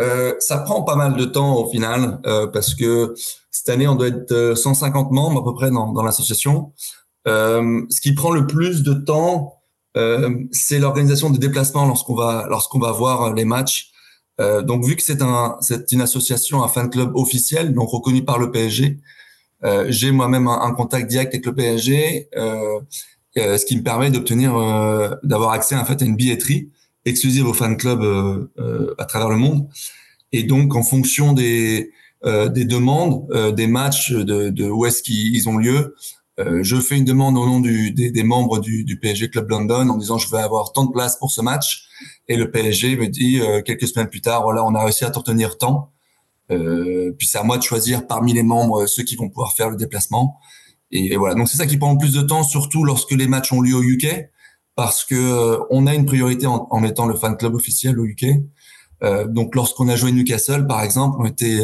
Euh, 0.00 0.34
ça 0.38 0.58
prend 0.58 0.82
pas 0.82 0.94
mal 0.94 1.16
de 1.16 1.24
temps 1.24 1.56
au 1.56 1.68
final 1.68 2.20
euh, 2.26 2.46
parce 2.46 2.74
que 2.74 3.14
cette 3.50 3.68
année 3.68 3.88
on 3.88 3.96
doit 3.96 4.06
être 4.08 4.54
150 4.56 5.10
membres 5.10 5.40
à 5.40 5.44
peu 5.44 5.54
près 5.54 5.70
dans, 5.70 5.92
dans 5.92 6.02
l'association. 6.02 6.72
Euh, 7.26 7.82
ce 7.90 8.00
qui 8.00 8.14
prend 8.14 8.30
le 8.30 8.46
plus 8.46 8.82
de 8.82 8.94
temps, 8.94 9.58
euh, 9.96 10.44
c'est 10.52 10.78
l'organisation 10.78 11.30
des 11.30 11.38
déplacements 11.38 11.86
lorsqu'on 11.86 12.14
va 12.14 12.46
lorsqu'on 12.48 12.78
va 12.78 12.92
voir 12.92 13.34
les 13.34 13.44
matchs. 13.44 13.90
Euh, 14.40 14.62
donc 14.62 14.84
vu 14.84 14.94
que 14.96 15.02
c'est 15.02 15.22
un 15.22 15.56
c'est 15.60 15.90
une 15.92 16.00
association, 16.00 16.62
un 16.62 16.68
fan 16.68 16.88
club 16.90 17.16
officiel, 17.16 17.74
donc 17.74 17.88
reconnu 17.90 18.24
par 18.24 18.38
le 18.38 18.50
PSG, 18.52 18.98
euh, 19.64 19.86
j'ai 19.88 20.12
moi-même 20.12 20.46
un, 20.46 20.60
un, 20.60 20.72
contact 20.72 21.08
direct 21.08 21.34
avec 21.34 21.46
le 21.46 21.54
PSG, 21.54 22.28
ce 23.36 23.64
qui 23.64 23.76
me 23.76 23.82
permet 23.82 24.10
d'obtenir 24.10 24.52
d'avoir 25.22 25.52
accès 25.52 25.74
en 25.74 25.84
fait 25.84 26.00
à 26.02 26.04
une 26.04 26.16
billetterie 26.16 26.70
exclusive 27.08 27.46
aux 27.46 27.54
fan 27.54 27.76
clubs 27.76 28.02
à 28.98 29.04
travers 29.04 29.28
le 29.28 29.36
monde. 29.36 29.68
Et 30.32 30.42
donc 30.42 30.74
en 30.74 30.82
fonction 30.82 31.32
des 31.32 31.90
des 32.24 32.64
demandes, 32.64 33.26
des 33.54 33.66
matchs, 33.66 34.12
de, 34.12 34.50
de 34.50 34.68
où 34.68 34.86
est-ce 34.86 35.02
qu'ils 35.02 35.48
ont 35.48 35.56
lieu, 35.56 35.94
euh, 36.38 36.60
je 36.62 36.76
fais 36.76 36.96
une 36.96 37.04
demande 37.04 37.36
au 37.36 37.44
nom 37.46 37.60
du, 37.60 37.90
des, 37.90 38.10
des, 38.10 38.22
membres 38.22 38.60
du, 38.60 38.84
du, 38.84 38.98
PSG 38.98 39.28
Club 39.28 39.50
London 39.50 39.88
en 39.88 39.96
disant 39.96 40.18
je 40.18 40.30
vais 40.30 40.38
avoir 40.38 40.72
tant 40.72 40.84
de 40.84 40.92
place 40.92 41.16
pour 41.16 41.30
ce 41.30 41.40
match. 41.40 41.88
Et 42.28 42.36
le 42.36 42.50
PSG 42.50 42.96
me 42.96 43.08
dit 43.08 43.40
euh, 43.40 43.60
quelques 43.62 43.88
semaines 43.88 44.08
plus 44.08 44.20
tard 44.20 44.42
voilà 44.44 44.64
on 44.64 44.74
a 44.74 44.84
réussi 44.84 45.04
à 45.04 45.10
t'en 45.10 45.22
tenir 45.22 45.58
tant. 45.58 45.90
Euh, 46.50 47.12
puis 47.18 47.26
c'est 47.26 47.38
à 47.38 47.42
moi 47.42 47.58
de 47.58 47.62
choisir 47.62 48.06
parmi 48.06 48.32
les 48.32 48.44
membres 48.44 48.86
ceux 48.86 49.02
qui 49.02 49.16
vont 49.16 49.28
pouvoir 49.28 49.52
faire 49.52 49.68
le 49.68 49.76
déplacement. 49.76 50.38
Et, 50.92 51.12
et 51.12 51.16
voilà. 51.16 51.34
Donc 51.34 51.48
c'est 51.48 51.56
ça 51.56 51.66
qui 51.66 51.76
prend 51.76 51.92
le 51.92 51.98
plus 51.98 52.12
de 52.12 52.22
temps 52.22 52.44
surtout 52.44 52.84
lorsque 52.84 53.12
les 53.12 53.26
matchs 53.26 53.52
ont 53.52 53.60
lieu 53.60 53.74
au 53.74 53.82
UK 53.82 54.28
parce 54.78 55.04
que 55.04 55.14
euh, 55.14 55.58
on 55.70 55.86
a 55.86 55.94
une 55.94 56.06
priorité 56.06 56.46
en, 56.46 56.68
en, 56.70 56.80
mettant 56.80 57.06
le 57.06 57.16
fan 57.16 57.36
club 57.36 57.54
officiel 57.54 57.98
au 57.98 58.04
UK 58.04 58.26
euh, 59.02 59.26
donc 59.26 59.54
lorsqu'on 59.54 59.88
a 59.88 59.96
joué 59.96 60.12
Newcastle 60.12 60.66
par 60.66 60.82
exemple 60.82 61.16
on 61.20 61.26
était 61.26 61.60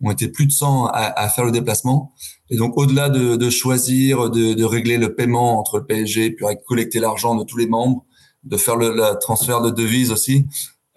on 0.00 0.10
était 0.10 0.28
plus 0.28 0.46
de 0.46 0.52
100 0.52 0.86
à, 0.86 1.20
à 1.20 1.28
faire 1.28 1.44
le 1.44 1.52
déplacement 1.52 2.12
et 2.50 2.56
donc, 2.56 2.78
au-delà 2.78 3.10
de, 3.10 3.36
de, 3.36 3.50
choisir, 3.50 4.30
de, 4.30 4.54
de, 4.54 4.64
régler 4.64 4.96
le 4.96 5.14
paiement 5.14 5.58
entre 5.58 5.78
le 5.78 5.84
PSG, 5.84 6.30
puis 6.30 6.46
collecter 6.66 6.98
l'argent 6.98 7.34
de 7.34 7.44
tous 7.44 7.58
les 7.58 7.66
membres, 7.66 8.04
de 8.44 8.56
faire 8.56 8.76
le 8.76 9.18
transfert 9.20 9.60
de 9.60 9.70
devises 9.70 10.10
aussi, 10.10 10.46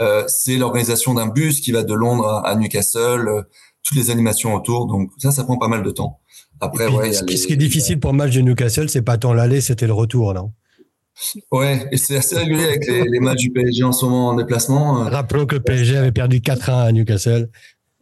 euh, 0.02 0.24
c'est 0.28 0.58
l'organisation 0.58 1.14
d'un 1.14 1.28
bus 1.28 1.60
qui 1.60 1.72
va 1.72 1.84
de 1.84 1.94
Londres 1.94 2.26
à, 2.26 2.48
à 2.48 2.56
Newcastle, 2.56 3.28
euh, 3.28 3.42
toutes 3.84 3.98
les 3.98 4.10
animations 4.10 4.56
autour. 4.56 4.88
Donc 4.88 5.12
ça, 5.18 5.32
ça 5.32 5.44
prend 5.44 5.58
pas 5.58 5.68
mal 5.68 5.84
de 5.84 5.92
temps. 5.92 6.20
Après, 6.62 6.86
puis, 6.86 6.96
ouais, 6.96 7.14
ce, 7.14 7.24
qui, 7.24 7.34
les, 7.34 7.38
ce 7.38 7.48
qui 7.48 7.54
est 7.54 7.58
difficile 7.58 8.00
pour 8.00 8.12
le 8.12 8.18
match 8.18 8.34
de 8.34 8.42
Newcastle, 8.42 8.90
c'est 8.90 9.02
pas 9.02 9.18
tant 9.18 9.34
l'aller, 9.34 9.62
c'était 9.62 9.88
le 9.88 9.94
retour, 9.94 10.34
non? 10.34 10.52
Ouais, 11.52 11.88
et 11.92 11.98
c'est 11.98 12.18
assez 12.18 12.38
régulier 12.38 12.64
avec 12.64 12.88
les, 12.88 13.04
les, 13.04 13.20
matchs 13.20 13.42
du 13.42 13.52
PSG 13.52 13.84
en 13.84 13.92
ce 13.92 14.06
moment 14.06 14.30
en 14.30 14.36
déplacement. 14.36 14.94
Rappelons 15.10 15.46
que 15.46 15.56
le 15.56 15.62
PSG 15.62 15.98
avait 15.98 16.12
perdu 16.12 16.40
4-1 16.40 16.88
à 16.88 16.92
Newcastle. 16.92 17.50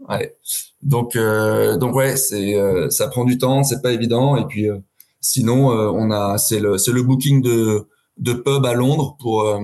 Ouais. 0.08 0.36
Donc 0.82 1.16
euh, 1.16 1.78
donc 1.78 1.96
ouais, 1.96 2.16
c'est 2.16 2.56
euh, 2.56 2.90
ça 2.90 3.08
prend 3.08 3.26
du 3.26 3.38
temps, 3.38 3.64
c'est 3.64 3.82
pas 3.82 3.92
évident 3.92 4.38
et 4.38 4.46
puis 4.46 4.70
euh, 4.70 4.78
sinon 5.20 5.72
euh, 5.72 5.92
on 5.94 6.10
a 6.12 6.38
c'est 6.38 6.60
le 6.60 6.78
c'est 6.78 6.92
le 6.92 7.04
booking 7.04 7.42
de 7.42 7.88
de 8.18 8.34
pub 8.34 8.66
à 8.66 8.74
Londres 8.74 9.18
pour 9.20 9.42
euh, 9.42 9.60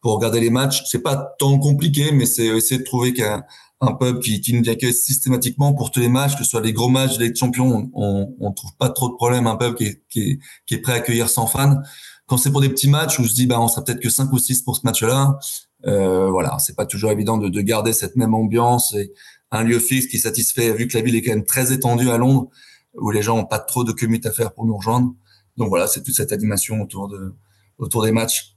pour 0.00 0.14
regarder 0.16 0.40
les 0.40 0.50
matchs. 0.50 0.82
C'est 0.86 1.02
pas 1.02 1.34
tant 1.38 1.58
compliqué 1.58 2.12
mais 2.12 2.26
c'est 2.26 2.46
essayer 2.46 2.78
de 2.78 2.84
trouver 2.84 3.12
qu'un 3.12 3.44
un 3.80 3.92
pub 3.92 4.20
qui, 4.20 4.40
qui 4.40 4.54
nous 4.54 4.68
accueille 4.70 4.94
systématiquement 4.94 5.74
pour 5.74 5.90
tous 5.90 6.00
les 6.00 6.08
matchs, 6.08 6.36
que 6.36 6.44
ce 6.44 6.50
soit 6.50 6.60
les 6.60 6.72
gros 6.72 6.88
matchs 6.88 7.18
de 7.18 7.30
Champions, 7.34 7.90
on, 7.92 8.34
on 8.40 8.52
trouve 8.52 8.70
pas 8.78 8.88
trop 8.88 9.10
de 9.10 9.14
problème. 9.14 9.46
Un 9.46 9.56
pub 9.56 9.74
qui 9.74 9.84
est, 9.84 10.02
qui 10.08 10.20
est, 10.22 10.38
qui 10.66 10.74
est 10.74 10.78
prêt 10.78 10.94
à 10.94 10.96
accueillir 10.96 11.28
100 11.28 11.46
fans. 11.48 11.82
Quand 12.26 12.36
c'est 12.36 12.50
pour 12.50 12.60
des 12.60 12.70
petits 12.70 12.88
matchs 12.88 13.18
où 13.18 13.24
je 13.24 13.32
dis 13.32 13.46
bah 13.46 13.60
on 13.60 13.68
sera 13.68 13.84
peut-être 13.84 14.00
que 14.00 14.08
5 14.08 14.32
ou 14.32 14.38
6 14.38 14.62
pour 14.62 14.76
ce 14.76 14.80
match-là, 14.84 15.38
euh, 15.86 16.30
voilà, 16.30 16.58
c'est 16.58 16.74
pas 16.74 16.86
toujours 16.86 17.10
évident 17.10 17.36
de, 17.36 17.48
de 17.48 17.60
garder 17.60 17.92
cette 17.92 18.16
même 18.16 18.34
ambiance 18.34 18.94
et, 18.94 19.12
un 19.54 19.62
lieu 19.62 19.78
fixe 19.78 20.06
qui 20.06 20.18
satisfait, 20.18 20.72
vu 20.72 20.88
que 20.88 20.96
la 20.96 21.04
ville 21.04 21.14
est 21.14 21.22
quand 21.22 21.30
même 21.30 21.44
très 21.44 21.72
étendue 21.72 22.10
à 22.10 22.18
Londres, 22.18 22.48
où 22.94 23.10
les 23.10 23.22
gens 23.22 23.36
n'ont 23.36 23.46
pas 23.46 23.60
trop 23.60 23.84
de 23.84 23.92
commute 23.92 24.26
à 24.26 24.32
faire 24.32 24.52
pour 24.52 24.66
nous 24.66 24.76
rejoindre. 24.76 25.14
Donc 25.56 25.68
voilà, 25.68 25.86
c'est 25.86 26.02
toute 26.02 26.14
cette 26.14 26.32
animation 26.32 26.82
autour 26.82 27.08
de 27.08 27.32
autour 27.78 28.04
des 28.04 28.12
matchs. 28.12 28.56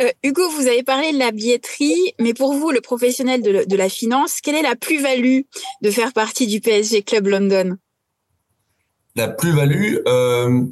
Euh, 0.00 0.10
Hugo, 0.24 0.48
vous 0.50 0.66
avez 0.66 0.82
parlé 0.82 1.12
de 1.12 1.18
la 1.18 1.30
billetterie, 1.30 2.14
mais 2.20 2.34
pour 2.34 2.52
vous, 2.52 2.70
le 2.70 2.80
professionnel 2.80 3.42
de, 3.42 3.64
de 3.66 3.76
la 3.76 3.88
finance, 3.88 4.40
quelle 4.40 4.56
est 4.56 4.62
la 4.62 4.76
plus-value 4.76 5.42
de 5.82 5.90
faire 5.90 6.12
partie 6.12 6.46
du 6.46 6.60
PSG 6.60 7.02
Club 7.02 7.28
London? 7.28 7.76
La 9.14 9.28
plus-value, 9.28 9.98
euh, 10.08 10.64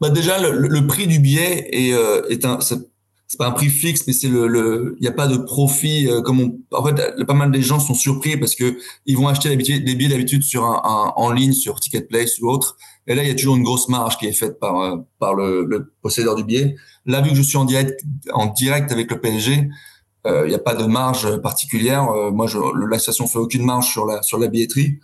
bah 0.00 0.10
déjà 0.10 0.38
le, 0.38 0.68
le, 0.68 0.86
prix 0.86 1.06
du 1.06 1.18
billet 1.18 1.68
est, 1.72 1.92
euh, 1.92 2.22
est 2.28 2.44
un, 2.44 2.58
c'est 3.30 3.36
pas 3.38 3.46
un 3.46 3.52
prix 3.52 3.68
fixe, 3.68 4.08
mais 4.08 4.12
c'est 4.12 4.26
le, 4.28 4.96
il 4.98 5.04
y 5.04 5.08
a 5.08 5.12
pas 5.12 5.28
de 5.28 5.36
profit. 5.36 6.08
Euh, 6.08 6.20
comme 6.20 6.40
on, 6.40 6.58
en 6.76 6.84
fait, 6.84 7.24
pas 7.24 7.34
mal 7.34 7.52
des 7.52 7.62
gens 7.62 7.78
sont 7.78 7.94
surpris 7.94 8.36
parce 8.36 8.56
que 8.56 8.76
ils 9.06 9.16
vont 9.16 9.28
acheter 9.28 9.54
des 9.54 9.94
billets 9.94 10.08
d'habitude 10.08 10.42
sur 10.42 10.64
un, 10.64 10.82
un, 10.82 11.12
en 11.14 11.30
ligne, 11.30 11.52
sur 11.52 11.78
Ticketplace 11.78 12.40
ou 12.40 12.48
autre. 12.48 12.76
Et 13.06 13.14
là, 13.14 13.22
il 13.22 13.28
y 13.28 13.30
a 13.30 13.34
toujours 13.36 13.54
une 13.54 13.62
grosse 13.62 13.88
marge 13.88 14.18
qui 14.18 14.26
est 14.26 14.32
faite 14.32 14.58
par 14.58 14.80
euh, 14.80 14.96
par 15.20 15.36
le, 15.36 15.64
le 15.64 16.34
du 16.36 16.44
billet. 16.44 16.74
Là, 17.06 17.20
vu 17.20 17.30
que 17.30 17.36
je 17.36 17.42
suis 17.42 17.56
en 17.56 17.64
direct 17.64 18.00
en 18.32 18.46
direct 18.46 18.90
avec 18.90 19.08
le 19.12 19.20
PSG, 19.20 19.68
euh, 20.26 20.42
il 20.46 20.48
n'y 20.48 20.54
a 20.56 20.58
pas 20.58 20.74
de 20.74 20.84
marge 20.84 21.36
particulière. 21.38 22.10
Euh, 22.10 22.32
moi, 22.32 22.48
je, 22.48 22.58
l'association 22.88 23.28
fait 23.28 23.38
aucune 23.38 23.64
marge 23.64 23.86
sur 23.86 24.06
la 24.06 24.22
sur 24.22 24.38
la 24.38 24.48
billetterie. 24.48 24.98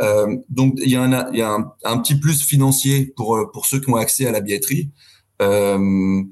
Euh, 0.00 0.36
donc, 0.48 0.74
il 0.78 0.90
y 0.90 0.96
a 0.96 1.02
un 1.02 1.32
y 1.34 1.42
a 1.42 1.58
un, 1.84 1.98
petit 1.98 2.14
plus 2.14 2.42
financier 2.42 3.12
pour 3.16 3.50
pour 3.52 3.66
ceux 3.66 3.80
qui 3.80 3.90
ont 3.90 3.96
accès 3.96 4.26
à 4.26 4.32
la 4.32 4.40
billetterie. 4.40 4.90
Euh, 5.40 6.22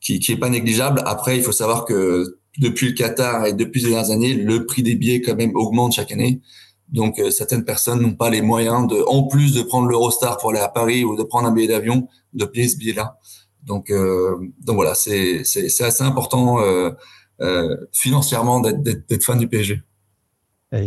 qui, 0.00 0.20
qui 0.20 0.32
est 0.32 0.36
pas 0.36 0.48
négligeable. 0.48 1.02
Après, 1.04 1.36
il 1.36 1.42
faut 1.42 1.52
savoir 1.52 1.84
que 1.84 2.38
depuis 2.58 2.88
le 2.88 2.92
Qatar 2.92 3.46
et 3.46 3.52
depuis 3.52 3.80
les 3.82 3.90
dernières 3.90 4.10
années, 4.10 4.34
le 4.34 4.66
prix 4.66 4.82
des 4.82 4.94
billets 4.94 5.20
quand 5.20 5.34
même 5.34 5.54
augmente 5.54 5.92
chaque 5.92 6.12
année. 6.12 6.40
Donc 6.88 7.18
euh, 7.18 7.30
certaines 7.30 7.64
personnes 7.64 8.00
n'ont 8.00 8.14
pas 8.14 8.30
les 8.30 8.42
moyens 8.42 8.86
de, 8.86 9.02
en 9.08 9.24
plus 9.24 9.54
de 9.54 9.62
prendre 9.62 9.88
l'Eurostar 9.88 10.38
pour 10.38 10.50
aller 10.50 10.60
à 10.60 10.68
Paris 10.68 11.04
ou 11.04 11.16
de 11.16 11.22
prendre 11.24 11.48
un 11.48 11.52
billet 11.52 11.68
d'avion, 11.68 12.08
de 12.32 12.44
payer 12.44 12.68
ce 12.68 12.76
billet-là. 12.76 13.18
Donc 13.64 13.90
euh, 13.90 14.36
donc 14.60 14.76
voilà, 14.76 14.94
c'est 14.94 15.42
c'est 15.42 15.82
assez 15.82 16.04
important 16.04 16.60
euh, 16.60 16.90
euh 17.40 17.76
financièrement 17.92 18.60
d'être 18.60 19.22
fan 19.24 19.38
du 19.38 19.48
PSG. 19.48 19.82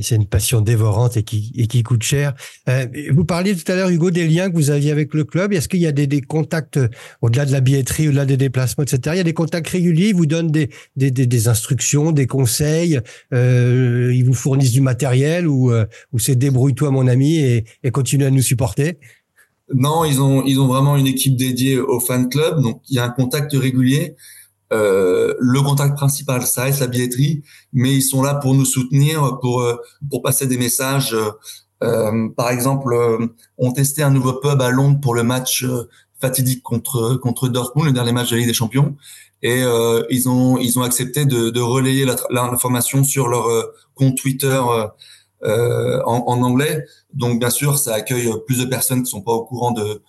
C'est 0.02 0.16
une 0.16 0.26
passion 0.26 0.62
dévorante 0.62 1.18
et 1.18 1.24
qui, 1.24 1.52
et 1.56 1.68
qui 1.68 1.84
coûte 1.84 2.04
cher. 2.04 2.34
Euh, 2.68 2.86
vous 3.12 3.26
parliez 3.26 3.56
tout 3.56 3.70
à 3.72 3.76
l'heure, 3.76 3.90
Hugo, 3.90 4.12
des 4.12 4.28
liens 4.28 4.50
que 4.50 4.56
vous 4.56 4.70
aviez 4.70 4.92
avec 4.92 5.14
le 5.14 5.24
club. 5.24 5.54
Est-ce 5.54 5.68
qu'il 5.68 5.80
y 5.80 5.88
a 5.88 5.92
des, 5.92 6.08
des 6.08 6.22
contacts, 6.22 6.78
euh, 6.78 6.88
au-delà 7.22 7.46
de 7.46 7.52
la 7.52 7.62
billetterie, 7.62 8.08
au-delà 8.08 8.26
des 8.26 8.38
déplacements, 8.38 8.84
etc., 8.84 9.02
il 9.16 9.18
y 9.18 9.22
a 9.22 9.24
des 9.24 9.34
contacts 9.34 9.68
réguliers, 9.68 10.10
ils 10.10 10.16
vous 10.16 10.26
donnent 10.26 10.52
des, 10.52 10.70
des, 10.96 11.12
des, 11.12 11.26
des 11.26 11.48
instructions, 11.48 12.12
des 12.12 12.28
conseils, 12.28 13.00
euh, 13.34 14.12
ils 14.14 14.24
vous 14.24 14.34
fournissent 14.34 14.72
du 14.72 14.82
matériel 14.82 15.48
ou, 15.48 15.72
euh, 15.72 15.86
ou 16.14 16.20
c'est 16.20 16.36
débrouille-toi, 16.36 16.92
mon 16.92 17.08
ami, 17.08 17.38
et, 17.38 17.66
et 17.84 17.92
continue 17.92 18.26
à 18.26 18.32
nous 18.32 18.42
supporter? 18.42 19.00
Non, 19.74 20.04
ils 20.04 20.20
ont, 20.20 20.44
ils 20.46 20.60
ont 20.60 20.68
vraiment 20.68 20.98
une 20.98 21.08
équipe 21.08 21.36
dédiée 21.36 21.78
au 21.78 22.00
fan 22.00 22.28
club, 22.28 22.62
donc 22.62 22.82
il 22.90 22.96
y 22.96 23.00
a 23.00 23.06
un 23.06 23.10
contact 23.10 23.54
régulier. 23.54 24.16
Euh, 24.72 25.34
le 25.40 25.62
contact 25.62 25.96
principal, 25.96 26.46
ça 26.46 26.64
reste 26.64 26.80
la 26.80 26.88
billetterie, 26.88 27.44
mais 27.74 27.94
ils 27.96 28.02
sont 28.04 28.22
là 28.22 28.36
pour 28.36 28.54
nous 28.54 28.66
soutenir, 28.66 29.40
pour 29.42 29.62
euh, 29.62 29.76
pour 30.10 30.22
passer 30.22 30.48
des 30.48 30.58
messages. 30.58 31.16
Euh, 31.82 32.30
par 32.36 32.50
exemple, 32.50 32.94
euh, 32.94 33.28
on 33.58 33.72
testait 33.72 34.04
un 34.04 34.12
nouveau 34.12 34.34
pub 34.34 34.62
à 34.62 34.70
Londres 34.70 35.00
pour 35.02 35.16
le 35.16 35.24
match 35.24 35.66
fatidique 36.22 36.62
contre 36.64 37.16
contre 37.16 37.48
Dortmund, 37.50 37.88
le 37.88 37.94
dernier 37.94 38.12
match 38.12 38.30
de 38.30 38.36
la 38.36 38.40
Ligue 38.40 38.50
des 38.50 38.54
Champions, 38.54 38.96
et 39.42 39.64
ils 40.10 40.30
ont 40.30 40.58
ils 40.58 40.78
ont 40.78 40.84
accepté 40.84 41.26
de, 41.26 41.50
de 41.50 41.62
relayer 41.62 42.06
l'information 42.30 43.04
sur 43.04 43.28
leur 43.28 43.48
compte 43.96 44.18
Twitter 44.18 44.62
euh, 45.44 46.02
en, 46.06 46.24
en, 46.28 46.42
anglais. 46.44 46.86
Donc 47.14 47.40
bien 47.40 47.50
sûr, 47.50 47.78
ça 47.78 47.94
accueille 47.94 48.30
plus 48.46 48.60
de 48.60 48.66
personnes 48.66 49.04
qui 49.04 49.10
sont 49.10 49.22
pas 49.22 49.32
au 49.32 49.46
courant 49.46 49.72
de 49.72 50.02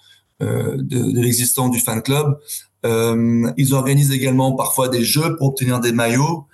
euh, 0.42 0.76
de, 0.76 1.12
de 1.12 1.20
l'existence 1.20 1.70
du 1.70 1.80
fan 1.80 2.02
club. 2.02 2.38
Euh, 2.86 3.50
ils 3.56 3.74
organisent 3.74 4.12
également 4.12 4.52
parfois 4.52 4.88
des 4.88 5.04
jeux 5.04 5.36
pour 5.36 5.48
obtenir 5.48 5.80
des 5.80 5.92
maillots. 5.92 6.46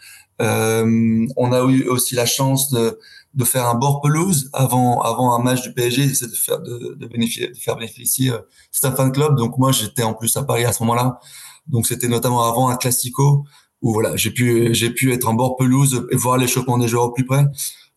Euh, 0.42 1.26
on 1.36 1.52
a 1.52 1.64
eu 1.64 1.84
aussi 1.88 2.14
la 2.14 2.26
chance 2.26 2.70
de, 2.70 2.98
de 3.34 3.44
faire 3.44 3.66
un 3.66 3.74
bord 3.74 4.00
pelouse 4.00 4.50
avant 4.52 5.00
avant 5.00 5.34
un 5.34 5.42
match 5.42 5.62
du 5.62 5.72
PSG, 5.72 6.14
c'est 6.14 6.28
de 6.28 6.34
faire 6.34 6.60
de, 6.60 6.94
de, 6.98 7.06
bénéficier, 7.06 7.48
de 7.48 7.56
faire 7.56 7.76
bénéficier 7.76 8.32
euh, 8.32 9.10
club. 9.10 9.36
Donc 9.36 9.56
moi 9.56 9.72
j'étais 9.72 10.02
en 10.02 10.14
plus 10.14 10.36
à 10.36 10.42
Paris 10.42 10.64
à 10.64 10.72
ce 10.72 10.82
moment-là, 10.82 11.20
donc 11.68 11.86
c'était 11.86 12.08
notamment 12.08 12.44
avant 12.44 12.68
un 12.68 12.76
classico 12.76 13.44
où 13.82 13.92
voilà 13.92 14.16
j'ai 14.16 14.30
pu 14.30 14.74
j'ai 14.74 14.90
pu 14.90 15.12
être 15.12 15.28
en 15.28 15.34
bord 15.34 15.56
pelouse 15.56 16.06
et 16.10 16.16
voir 16.16 16.38
l'échauffement 16.38 16.78
des 16.78 16.88
joueurs 16.88 17.04
au 17.04 17.12
plus 17.12 17.24
près. 17.24 17.46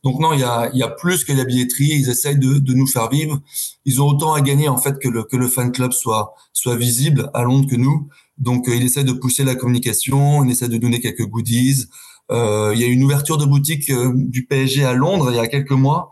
Donc 0.03 0.19
non, 0.19 0.33
il 0.33 0.39
y 0.39 0.43
a, 0.43 0.69
il 0.73 0.79
y 0.79 0.83
a 0.83 0.87
plus 0.87 1.25
que 1.25 1.33
la 1.33 1.43
billetterie. 1.43 1.89
Ils 1.89 2.09
essayent 2.09 2.39
de, 2.39 2.59
de 2.59 2.73
nous 2.73 2.87
faire 2.87 3.09
vivre. 3.09 3.41
Ils 3.85 4.01
ont 4.01 4.07
autant 4.07 4.33
à 4.33 4.41
gagner 4.41 4.69
en 4.69 4.77
fait 4.77 4.97
que 4.99 5.09
le, 5.09 5.23
que 5.23 5.35
le 5.35 5.47
fan 5.47 5.71
club 5.71 5.91
soit, 5.91 6.33
soit 6.53 6.75
visible 6.75 7.29
à 7.33 7.43
Londres 7.43 7.67
que 7.69 7.75
nous. 7.75 8.07
Donc 8.37 8.69
euh, 8.69 8.75
ils 8.75 8.85
essayent 8.85 9.03
de 9.03 9.13
pousser 9.13 9.43
la 9.43 9.55
communication. 9.55 10.43
Ils 10.45 10.51
essaient 10.51 10.69
de 10.69 10.77
donner 10.77 11.01
quelques 11.01 11.25
goodies. 11.25 11.87
Euh, 12.31 12.71
il 12.75 12.81
y 12.81 12.83
a 12.83 12.87
une 12.87 13.03
ouverture 13.03 13.37
de 13.37 13.45
boutique 13.45 13.89
euh, 13.89 14.11
du 14.15 14.45
PSG 14.45 14.85
à 14.85 14.93
Londres 14.93 15.31
il 15.31 15.35
y 15.35 15.39
a 15.39 15.47
quelques 15.47 15.71
mois. 15.71 16.11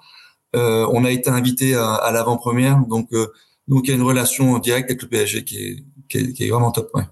Euh, 0.56 0.88
on 0.92 1.06
a 1.06 1.12
été 1.12 1.30
invité 1.30 1.76
à, 1.76 1.94
à 1.94 2.12
l'avant-première. 2.12 2.80
Donc 2.88 3.14
euh, 3.14 3.28
donc 3.68 3.88
il 3.88 3.90
y 3.90 3.94
a 3.94 3.96
une 3.96 4.04
relation 4.04 4.58
directe 4.60 4.90
avec 4.90 5.02
le 5.02 5.10
PSG 5.10 5.44
qui 5.44 5.58
est, 5.58 5.84
qui 6.10 6.18
est, 6.18 6.34
qui 6.34 6.44
est 6.46 6.50
vraiment 6.50 6.72
top. 6.72 6.90
Ouais. 6.94 7.04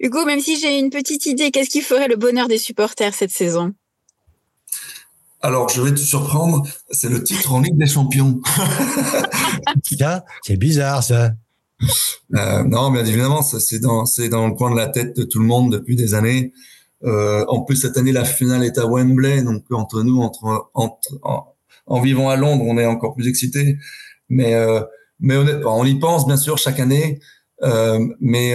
Hugo, 0.00 0.24
même 0.24 0.40
si 0.40 0.58
j'ai 0.58 0.78
une 0.78 0.90
petite 0.90 1.26
idée, 1.26 1.50
qu'est-ce 1.50 1.70
qui 1.70 1.80
ferait 1.80 2.08
le 2.08 2.16
bonheur 2.16 2.48
des 2.48 2.58
supporters 2.58 3.14
cette 3.14 3.30
saison? 3.30 3.72
Alors, 5.46 5.68
je 5.68 5.80
vais 5.80 5.92
te 5.92 6.00
surprendre, 6.00 6.66
c'est 6.90 7.08
le 7.08 7.22
titre 7.22 7.52
en 7.52 7.60
Ligue 7.60 7.78
des 7.78 7.86
Champions. 7.86 8.40
C'est 10.42 10.56
bizarre 10.56 11.04
ça. 11.04 11.30
Euh, 12.34 12.64
non, 12.64 12.90
bien 12.90 13.04
évidemment, 13.04 13.42
c'est 13.42 13.78
dans, 13.78 14.02
le 14.02 14.54
coin 14.54 14.72
de 14.72 14.76
la 14.76 14.88
tête 14.88 15.16
de 15.16 15.22
tout 15.22 15.38
le 15.38 15.44
monde 15.44 15.70
depuis 15.70 15.94
des 15.94 16.14
années. 16.14 16.52
Euh, 17.04 17.44
en 17.46 17.62
plus, 17.62 17.76
cette 17.76 17.96
année, 17.96 18.10
la 18.10 18.24
finale 18.24 18.64
est 18.64 18.76
à 18.76 18.86
Wembley, 18.86 19.44
donc 19.44 19.62
entre 19.70 20.02
nous, 20.02 20.20
entre, 20.20 20.68
entre 20.74 20.98
en, 21.22 21.54
en, 21.86 22.00
vivant 22.00 22.28
à 22.28 22.34
Londres, 22.34 22.64
on 22.66 22.76
est 22.76 22.86
encore 22.86 23.14
plus 23.14 23.28
excités. 23.28 23.78
Mais, 24.28 24.54
euh, 24.54 24.80
mais 25.20 25.36
honnêtement, 25.36 25.78
on 25.78 25.84
y 25.84 25.94
pense 25.94 26.26
bien 26.26 26.36
sûr 26.36 26.58
chaque 26.58 26.80
année, 26.80 27.20
mais 28.20 28.52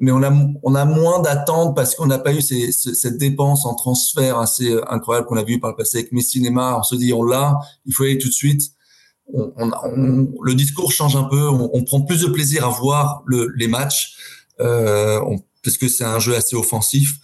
mais 0.00 0.12
on 0.12 0.22
a 0.22 0.32
on 0.62 0.74
a 0.74 0.84
moins 0.84 1.20
d'attentes 1.20 1.74
parce 1.74 1.94
qu'on 1.94 2.06
n'a 2.06 2.18
pas 2.18 2.32
eu 2.32 2.42
ces, 2.42 2.70
ces, 2.72 2.94
cette 2.94 3.16
dépense 3.16 3.64
en 3.64 3.74
transfert 3.74 4.38
assez 4.38 4.78
incroyable 4.88 5.26
qu'on 5.26 5.36
a 5.36 5.44
vu 5.44 5.58
par 5.58 5.70
le 5.70 5.76
passé 5.76 5.98
avec 5.98 6.12
Messi, 6.12 6.40
Neymar. 6.40 6.78
On 6.78 6.82
se 6.82 6.96
dit 6.96 7.12
on 7.12 7.22
l'a, 7.22 7.58
il 7.86 7.94
faut 7.94 8.04
aller 8.04 8.18
tout 8.18 8.28
de 8.28 8.34
suite. 8.34 8.72
On, 9.32 9.52
on, 9.56 9.70
on, 9.84 10.28
le 10.42 10.54
discours 10.54 10.92
change 10.92 11.16
un 11.16 11.24
peu. 11.24 11.48
On, 11.48 11.82
prend 11.84 12.02
plus 12.02 12.20
de 12.20 12.28
plaisir 12.28 12.66
à 12.66 12.68
voir 12.68 13.22
le, 13.26 13.52
les 13.56 13.68
matchs 13.68 14.16
euh, 14.60 15.20
parce 15.64 15.78
que 15.78 15.88
c'est 15.88 16.04
un 16.04 16.18
jeu 16.18 16.36
assez 16.36 16.56
offensif. 16.56 17.14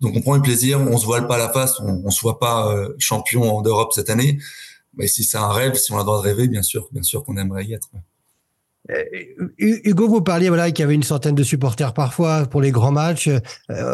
Donc 0.00 0.16
on 0.16 0.20
prend 0.22 0.34
du 0.34 0.42
plaisir. 0.42 0.80
On 0.80 0.96
se 0.96 1.04
voile 1.04 1.28
pas 1.28 1.38
la 1.38 1.50
face. 1.50 1.78
On, 1.80 2.02
on 2.04 2.10
se 2.10 2.20
voit 2.22 2.38
pas 2.38 2.74
euh, 2.74 2.94
champion 2.98 3.60
d'Europe 3.60 3.92
cette 3.92 4.10
année. 4.10 4.38
Mais 4.94 5.06
si 5.06 5.24
c'est 5.24 5.38
un 5.38 5.48
rêve, 5.48 5.74
si 5.74 5.92
on 5.92 5.96
a 5.96 5.98
le 5.98 6.04
droit 6.04 6.18
de 6.18 6.22
rêver, 6.22 6.48
bien 6.48 6.62
sûr, 6.62 6.88
bien 6.92 7.02
sûr 7.02 7.24
qu'on 7.24 7.36
aimerait 7.36 7.64
y 7.64 7.74
être. 7.74 7.90
Euh, 8.90 9.04
Hugo, 9.58 10.08
vous 10.08 10.22
parliez 10.22 10.48
voilà 10.48 10.70
qu'il 10.70 10.82
y 10.82 10.82
avait 10.82 10.94
une 10.94 11.02
centaine 11.02 11.34
de 11.34 11.42
supporters 11.42 11.94
parfois 11.94 12.46
pour 12.46 12.60
les 12.60 12.72
grands 12.72 12.92
matchs. 12.92 13.28
Euh, 13.28 13.40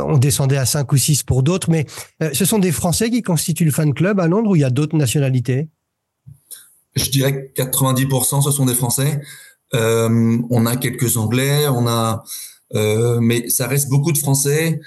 on 0.06 0.16
descendait 0.16 0.56
à 0.56 0.66
cinq 0.66 0.92
ou 0.92 0.96
six 0.96 1.22
pour 1.22 1.42
d'autres, 1.42 1.70
mais 1.70 1.86
euh, 2.22 2.30
ce 2.32 2.44
sont 2.44 2.58
des 2.58 2.72
Français 2.72 3.10
qui 3.10 3.22
constituent 3.22 3.66
le 3.66 3.70
fan 3.70 3.92
club 3.92 4.18
à 4.20 4.28
Londres 4.28 4.50
ou 4.50 4.56
il 4.56 4.60
y 4.60 4.64
a 4.64 4.70
d'autres 4.70 4.96
nationalités? 4.96 5.68
Je 6.96 7.10
dirais 7.10 7.52
que 7.54 7.62
90% 7.62 8.42
ce 8.42 8.50
sont 8.50 8.66
des 8.66 8.74
Français. 8.74 9.20
On 9.72 10.66
a 10.66 10.76
quelques 10.76 11.16
Anglais, 11.16 11.68
on 11.68 11.86
a, 11.86 12.24
mais 13.20 13.50
ça 13.50 13.68
reste 13.68 13.88
beaucoup 13.88 14.10
de 14.10 14.18
Français. 14.18 14.80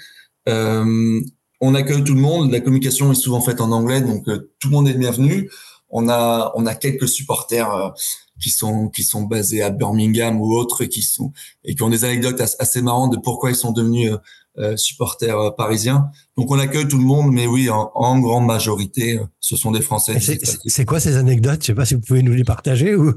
on 0.46 1.74
accueille 1.74 2.04
tout 2.04 2.14
le 2.14 2.20
monde. 2.20 2.50
La 2.50 2.60
communication 2.60 3.12
est 3.12 3.14
souvent 3.14 3.40
faite 3.40 3.60
en 3.60 3.70
anglais, 3.70 4.00
donc 4.00 4.24
tout 4.24 4.68
le 4.68 4.70
monde 4.70 4.88
est 4.88 4.94
bienvenu. 4.94 5.48
On 5.88 6.08
a, 6.08 6.52
on 6.56 6.66
a 6.66 6.74
quelques 6.74 7.08
supporters 7.08 7.94
qui 8.42 8.50
sont 8.50 8.88
qui 8.88 9.04
sont 9.04 9.22
basés 9.22 9.62
à 9.62 9.70
Birmingham 9.70 10.40
ou 10.40 10.54
autres 10.54 10.84
qui 10.84 11.02
sont 11.02 11.32
et 11.64 11.74
qui 11.74 11.82
ont 11.82 11.90
des 11.90 12.04
anecdotes 12.04 12.40
assez 12.58 12.82
marrantes 12.82 13.12
de 13.12 13.18
pourquoi 13.18 13.50
ils 13.50 13.56
sont 13.56 13.72
devenus 13.72 14.12
euh, 14.12 14.18
euh 14.58 14.76
supporters 14.76 15.38
euh, 15.38 15.50
parisiens. 15.50 16.10
Donc 16.36 16.50
on 16.50 16.58
accueille 16.58 16.88
tout 16.88 16.98
le 16.98 17.04
monde, 17.04 17.32
mais 17.32 17.46
oui, 17.46 17.70
en, 17.70 17.90
en 17.94 18.18
grande 18.18 18.46
majorité, 18.46 19.18
euh, 19.18 19.24
ce 19.40 19.56
sont 19.56 19.70
des 19.70 19.80
Français. 19.80 20.18
C'est 20.66 20.84
quoi 20.84 21.00
ces 21.00 21.16
anecdotes? 21.16 21.62
Je 21.62 21.66
sais 21.68 21.74
pas 21.74 21.84
si 21.84 21.94
vous 21.94 22.00
pouvez 22.00 22.22
nous 22.22 22.34
les 22.34 22.44
partager 22.44 22.94
ou. 22.94 23.14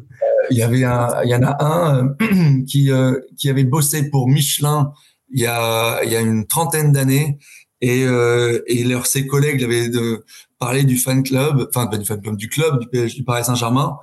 Il 0.52 0.58
y 0.58 0.62
avait 0.62 0.84
un, 0.84 1.10
il 1.24 1.32
y 1.32 1.36
en 1.36 1.42
a 1.42 1.58
un 1.60 2.16
qui 2.68 2.92
qui 3.36 3.50
avait 3.50 3.64
bossé 3.64 4.10
pour 4.10 4.28
Michelin 4.28 4.94
il 5.32 5.42
y 5.42 5.48
a 5.48 6.04
il 6.04 6.12
y 6.12 6.16
a 6.16 6.22
une 6.22 6.46
trentaine 6.46 6.92
d'années 6.92 7.40
et 7.82 8.04
euh, 8.06 8.64
et 8.68 8.84
leurs 8.84 9.06
ses 9.06 9.28
collègues 9.28 9.64
avaient 9.64 9.90
de 9.90 10.24
parlé 10.60 10.84
du 10.84 10.98
fan 10.98 11.24
club, 11.24 11.68
enfin 11.70 11.86
du 11.86 12.06
fan 12.06 12.22
club 12.22 12.38
du 12.38 12.48
club 12.48 12.80
du, 12.92 13.08
du 13.08 13.24
Paris 13.24 13.44
Saint-Germain 13.44 13.98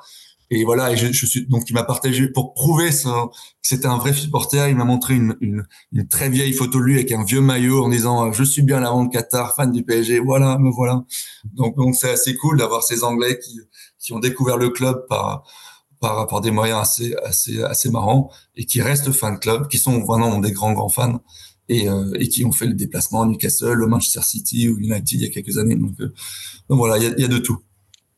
et 0.55 0.65
voilà, 0.65 0.95
donc 1.49 1.71
il 1.71 1.73
m'a 1.73 1.83
partagé 1.83 2.29
pour 2.29 2.53
prouver 2.53 2.91
que 2.91 3.07
c'était 3.63 3.87
un 3.87 3.97
vrai 3.97 4.13
supporter. 4.13 4.69
Il 4.69 4.77
m'a 4.77 4.85
montré 4.85 5.15
une, 5.15 5.65
très 6.11 6.29
vieille 6.29 6.53
photo 6.53 6.79
de 6.79 6.85
lui 6.85 6.95
avec 6.97 7.11
un 7.11 7.25
vieux 7.25 7.41
maillot 7.41 7.83
en 7.83 7.89
disant 7.89 8.31
je 8.33 8.45
suis 8.45 8.61
bien 8.61 8.81
l'avant 8.81 9.05
de 9.05 9.11
Qatar, 9.11 9.57
fan 9.57 9.73
du 9.73 9.83
PSG. 9.83 10.19
Voilà, 10.19 10.59
me 10.59 10.71
voilà. 10.71 11.05
Donc 11.55 11.75
c'est 11.95 12.11
assez 12.11 12.37
cool 12.37 12.59
d'avoir 12.59 12.83
ces 12.83 13.03
Anglais 13.03 13.39
qui 13.99 14.13
ont 14.13 14.19
découvert 14.19 14.59
le 14.59 14.69
club 14.69 15.07
par 15.09 15.45
par, 16.01 16.27
par 16.27 16.43
des 16.43 16.51
moyens 16.51 16.81
assez 16.81 17.15
assez 17.25 17.63
assez 17.63 17.89
marrants 17.89 18.31
et 18.55 18.67
qui 18.67 18.83
restent 18.83 19.11
fans 19.13 19.39
club, 19.39 19.69
qui 19.69 19.79
sont 19.79 20.01
vraiment 20.01 20.39
des 20.39 20.53
grands 20.53 20.75
grands 20.75 20.91
fans. 20.91 21.23
Et, 21.69 21.89
euh, 21.89 22.13
qui 22.31 22.45
ont 22.45 22.53
fait 22.53 22.67
le 22.67 22.75
déplacement 22.75 23.23
à 23.23 23.27
Newcastle, 23.27 23.83
au 23.83 23.87
Manchester 23.87 24.21
City 24.23 24.69
ou 24.69 24.79
United 24.79 25.13
il 25.13 25.23
y 25.23 25.27
a 25.27 25.31
quelques 25.31 25.57
années. 25.57 25.77
Donc, 25.77 25.95
euh, 26.01 26.13
voilà, 26.69 26.99
il 26.99 27.19
y 27.19 27.25
a 27.25 27.29
de 27.29 27.39
tout. 27.39 27.63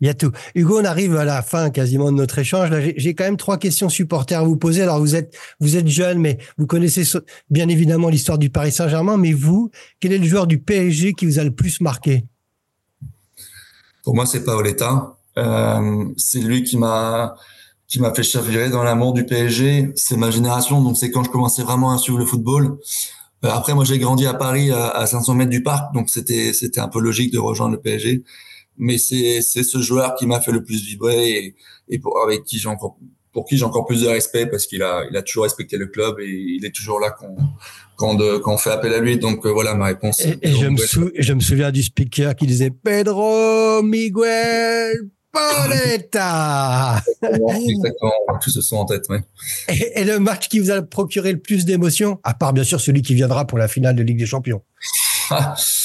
Il 0.00 0.07
y 0.07 0.11
a 0.11 0.14
tout. 0.14 0.33
Hugo, 0.54 0.80
on 0.80 0.85
arrive 0.85 1.16
à 1.16 1.24
la 1.24 1.40
fin 1.42 1.70
quasiment 1.70 2.11
de 2.11 2.16
notre 2.16 2.38
échange. 2.38 2.70
J'ai 2.96 3.14
quand 3.14 3.24
même 3.24 3.37
trois 3.37 3.59
questions 3.59 3.88
supporters 3.88 4.40
à 4.40 4.44
vous 4.44 4.57
poser. 4.57 4.83
Alors, 4.83 4.98
vous 4.98 5.14
êtes, 5.14 5.37
vous 5.61 5.76
êtes 5.76 5.87
jeune, 5.88 6.18
mais 6.18 6.38
vous 6.59 6.66
connaissez 6.66 7.04
bien 7.50 7.68
évidemment 7.68 8.09
l'histoire 8.09 8.38
du 8.38 8.50
Paris 8.50 8.72
Saint-Germain. 8.72 9.16
Mais 9.16 9.33
vous, 9.33 9.70
quel 10.00 10.12
est 10.12 10.18
le 10.18 10.26
joueur 10.26 10.46
du 10.46 10.59
PSG 10.59 11.14
qui 11.14 11.26
vous 11.26 11.38
a 11.38 11.44
le 11.44 11.52
plus 11.52 11.80
marqué? 11.80 12.24
Pour 14.02 14.14
moi, 14.14 14.26
c'est 14.26 14.44
Paoletta. 14.44 15.16
Euh, 15.38 16.04
c'est 16.16 16.40
lui 16.40 16.62
qui 16.62 16.76
m'a 16.76 17.35
qui 17.87 18.00
m'a 18.00 18.12
fait 18.12 18.22
chavirer 18.22 18.70
dans 18.70 18.83
l'amour 18.83 19.12
du 19.12 19.24
PSG. 19.24 19.92
C'est 19.94 20.16
ma 20.16 20.30
génération, 20.30 20.83
donc 20.83 20.96
c'est 20.96 21.11
quand 21.11 21.22
je 21.22 21.30
commençais 21.30 21.62
vraiment 21.62 21.92
à 21.92 21.98
suivre 21.98 22.18
le 22.18 22.26
football. 22.26 22.78
Euh, 23.44 23.50
après, 23.50 23.74
moi, 23.74 23.85
j'ai 23.85 23.98
grandi 23.98 24.26
à 24.26 24.35
Paris, 24.35 24.70
à, 24.70 24.88
à 24.88 25.07
500 25.07 25.35
mètres 25.35 25.50
du 25.50 25.62
parc, 25.62 25.94
donc 25.94 26.11
c'était 26.11 26.52
c'était 26.52 26.80
un 26.80 26.88
peu 26.88 26.98
logique 27.00 27.33
de 27.33 27.38
rejoindre 27.38 27.72
le 27.72 27.80
PSG 27.80 28.24
mais 28.78 28.98
c'est 28.98 29.40
c'est 29.42 29.62
ce 29.62 29.78
joueur 29.78 30.14
qui 30.14 30.26
m'a 30.26 30.40
fait 30.40 30.52
le 30.52 30.62
plus 30.62 30.82
vibrer 30.84 31.30
et, 31.30 31.54
et 31.88 31.98
pour, 31.98 32.20
avec 32.22 32.44
qui 32.44 32.58
j'ai 32.58 32.68
encore 32.68 32.96
pour 33.32 33.44
qui 33.44 33.56
j'ai 33.56 33.64
encore 33.64 33.87
plus 33.87 34.02
de 34.02 34.06
respect 34.08 34.46
parce 34.46 34.66
qu'il 34.66 34.82
a 34.82 35.04
il 35.10 35.16
a 35.16 35.22
toujours 35.22 35.44
respecté 35.44 35.76
le 35.76 35.87
club 35.87 36.20
et 36.20 36.28
il 36.28 36.64
est 36.64 36.74
toujours 36.74 37.00
là 37.00 37.10
quand 37.10 37.34
quand, 37.96 38.14
de, 38.14 38.38
quand 38.38 38.54
on 38.54 38.58
fait 38.58 38.70
appel 38.70 38.92
à 38.92 38.98
lui. 38.98 39.18
Donc 39.18 39.46
euh, 39.46 39.50
voilà 39.50 39.74
ma 39.74 39.87
réponse 39.87 40.20
et, 40.20 40.38
et 40.42 40.52
je 40.52 40.66
me 40.66 40.76
sou, 40.76 41.10
je 41.16 41.32
me 41.32 41.40
souviens 41.40 41.70
du 41.70 41.82
speaker 41.82 42.34
qui 42.34 42.46
disait 42.46 42.70
Pedro 42.70 43.82
Miguel 43.82 45.10
Pauletta 45.32 47.02
exactement, 47.22 48.12
tous 48.40 48.50
se 48.50 48.60
sont 48.60 48.76
en 48.76 48.84
tête 48.84 49.08
ouais. 49.08 49.20
et, 49.68 50.00
et 50.00 50.04
le 50.04 50.20
match 50.20 50.48
qui 50.48 50.60
vous 50.60 50.70
a 50.70 50.80
procuré 50.82 51.32
le 51.32 51.40
plus 51.40 51.64
d'émotions 51.64 52.20
à 52.22 52.34
part 52.34 52.52
bien 52.52 52.62
sûr 52.62 52.80
celui 52.80 53.02
qui 53.02 53.14
viendra 53.14 53.44
pour 53.44 53.58
la 53.58 53.66
finale 53.66 53.96
de 53.96 54.02
Ligue 54.04 54.18
des 54.18 54.26
Champions? 54.26 54.62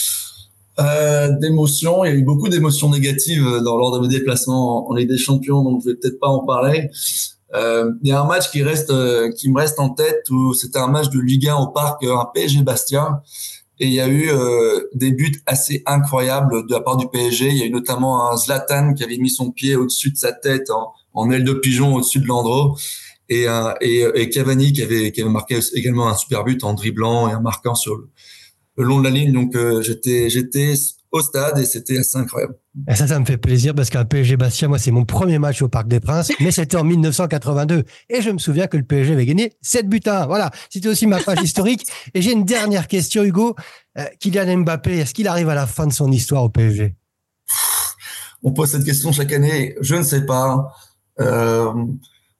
euh, 0.79 1.29
d'émotions. 1.39 2.05
Il 2.05 2.09
y 2.09 2.11
a 2.11 2.15
eu 2.15 2.23
beaucoup 2.23 2.49
d'émotions 2.49 2.89
négatives 2.89 3.45
dans 3.63 3.77
lors 3.77 3.91
de 3.97 3.99
mes 3.99 4.07
déplacements 4.07 4.89
en 4.89 4.93
Ligue 4.93 5.09
des 5.09 5.17
Champions, 5.17 5.63
donc 5.63 5.81
je 5.83 5.89
vais 5.89 5.95
peut-être 5.95 6.19
pas 6.19 6.27
en 6.29 6.45
parler. 6.45 6.89
Euh, 7.55 7.91
il 8.03 8.09
y 8.09 8.11
a 8.11 8.21
un 8.21 8.25
match 8.25 8.51
qui 8.51 8.61
reste, 8.61 8.91
euh, 8.91 9.31
qui 9.31 9.49
me 9.49 9.57
reste 9.57 9.79
en 9.79 9.89
tête 9.89 10.23
où 10.29 10.53
c'était 10.53 10.79
un 10.79 10.87
match 10.87 11.09
de 11.09 11.19
Ligue 11.19 11.47
1 11.47 11.55
au 11.55 11.67
parc, 11.67 12.03
un 12.03 12.25
PSG 12.33 12.61
Bastia. 12.61 13.23
Et 13.81 13.87
il 13.87 13.93
y 13.93 14.01
a 14.01 14.07
eu 14.07 14.29
euh, 14.29 14.81
des 14.93 15.11
buts 15.11 15.41
assez 15.45 15.83
incroyables 15.85 16.67
de 16.67 16.71
la 16.71 16.81
part 16.81 16.97
du 16.97 17.07
PSG. 17.07 17.47
Il 17.47 17.57
y 17.57 17.63
a 17.63 17.65
eu 17.65 17.71
notamment 17.71 18.29
un 18.29 18.37
Zlatan 18.37 18.93
qui 18.93 19.03
avait 19.03 19.17
mis 19.17 19.29
son 19.29 19.51
pied 19.51 19.75
au-dessus 19.75 20.11
de 20.11 20.17
sa 20.17 20.33
tête 20.33 20.69
en, 20.69 20.91
en 21.13 21.31
aile 21.31 21.45
de 21.45 21.53
pigeon 21.53 21.95
au-dessus 21.95 22.19
de 22.19 22.27
Landreau. 22.27 22.77
Et, 23.29 23.45
et, 23.81 24.07
et 24.15 24.29
Cavani 24.29 24.73
qui 24.73 24.81
avait, 24.81 25.11
qui 25.11 25.21
avait 25.21 25.29
marqué 25.29 25.59
également 25.75 26.09
un 26.09 26.15
super 26.15 26.43
but 26.43 26.63
en 26.63 26.73
dribblant 26.73 27.29
et 27.29 27.35
en 27.35 27.41
marquant 27.41 27.75
sur 27.75 27.95
le, 27.95 28.09
le 28.79 28.85
long 28.85 28.99
de 28.99 29.03
la 29.03 29.11
ligne. 29.11 29.31
Donc 29.31 29.55
euh, 29.55 29.81
j'étais 29.81 30.29
j'étais 30.29 30.73
au 31.11 31.21
stade 31.21 31.57
et 31.57 31.65
c'était 31.65 31.97
assez 31.97 32.17
incroyable. 32.17 32.55
Et 32.87 32.95
ça, 32.95 33.07
ça 33.07 33.19
me 33.19 33.25
fait 33.25 33.37
plaisir 33.37 33.73
parce 33.75 33.89
qu'un 33.89 34.05
PSG 34.05 34.37
Bastia, 34.37 34.67
moi, 34.67 34.77
c'est 34.77 34.91
mon 34.91 35.05
premier 35.05 35.39
match 35.39 35.61
au 35.61 35.67
Parc 35.67 35.87
des 35.87 35.99
Princes, 35.99 36.31
mais 36.39 36.51
c'était 36.51 36.77
en 36.77 36.83
1982. 36.83 37.83
Et 38.09 38.21
je 38.21 38.29
me 38.29 38.37
souviens 38.37 38.67
que 38.67 38.77
le 38.77 38.83
PSG 38.83 39.13
avait 39.13 39.25
gagné 39.25 39.53
7 39.61 39.87
buts 39.87 39.99
à 40.05 40.23
1. 40.23 40.27
Voilà, 40.27 40.51
c'était 40.69 40.87
aussi 40.87 41.07
ma 41.07 41.19
page 41.19 41.41
historique. 41.41 41.85
Et 42.13 42.21
j'ai 42.21 42.31
une 42.31 42.45
dernière 42.45 42.87
question, 42.87 43.23
Hugo. 43.23 43.55
Euh, 43.97 44.05
Kylian 44.19 44.59
Mbappé, 44.59 44.99
est-ce 44.99 45.13
qu'il 45.13 45.27
arrive 45.27 45.49
à 45.49 45.55
la 45.55 45.65
fin 45.65 45.87
de 45.87 45.93
son 45.93 46.11
histoire 46.11 46.43
au 46.43 46.49
PSG 46.49 46.95
on 48.43 48.51
pose 48.53 48.71
cette 48.71 48.85
question 48.85 49.11
chaque 49.11 49.33
année. 49.33 49.75
Je 49.81 49.95
ne 49.95 50.03
sais 50.03 50.25
pas. 50.25 50.73
Euh, 51.19 51.73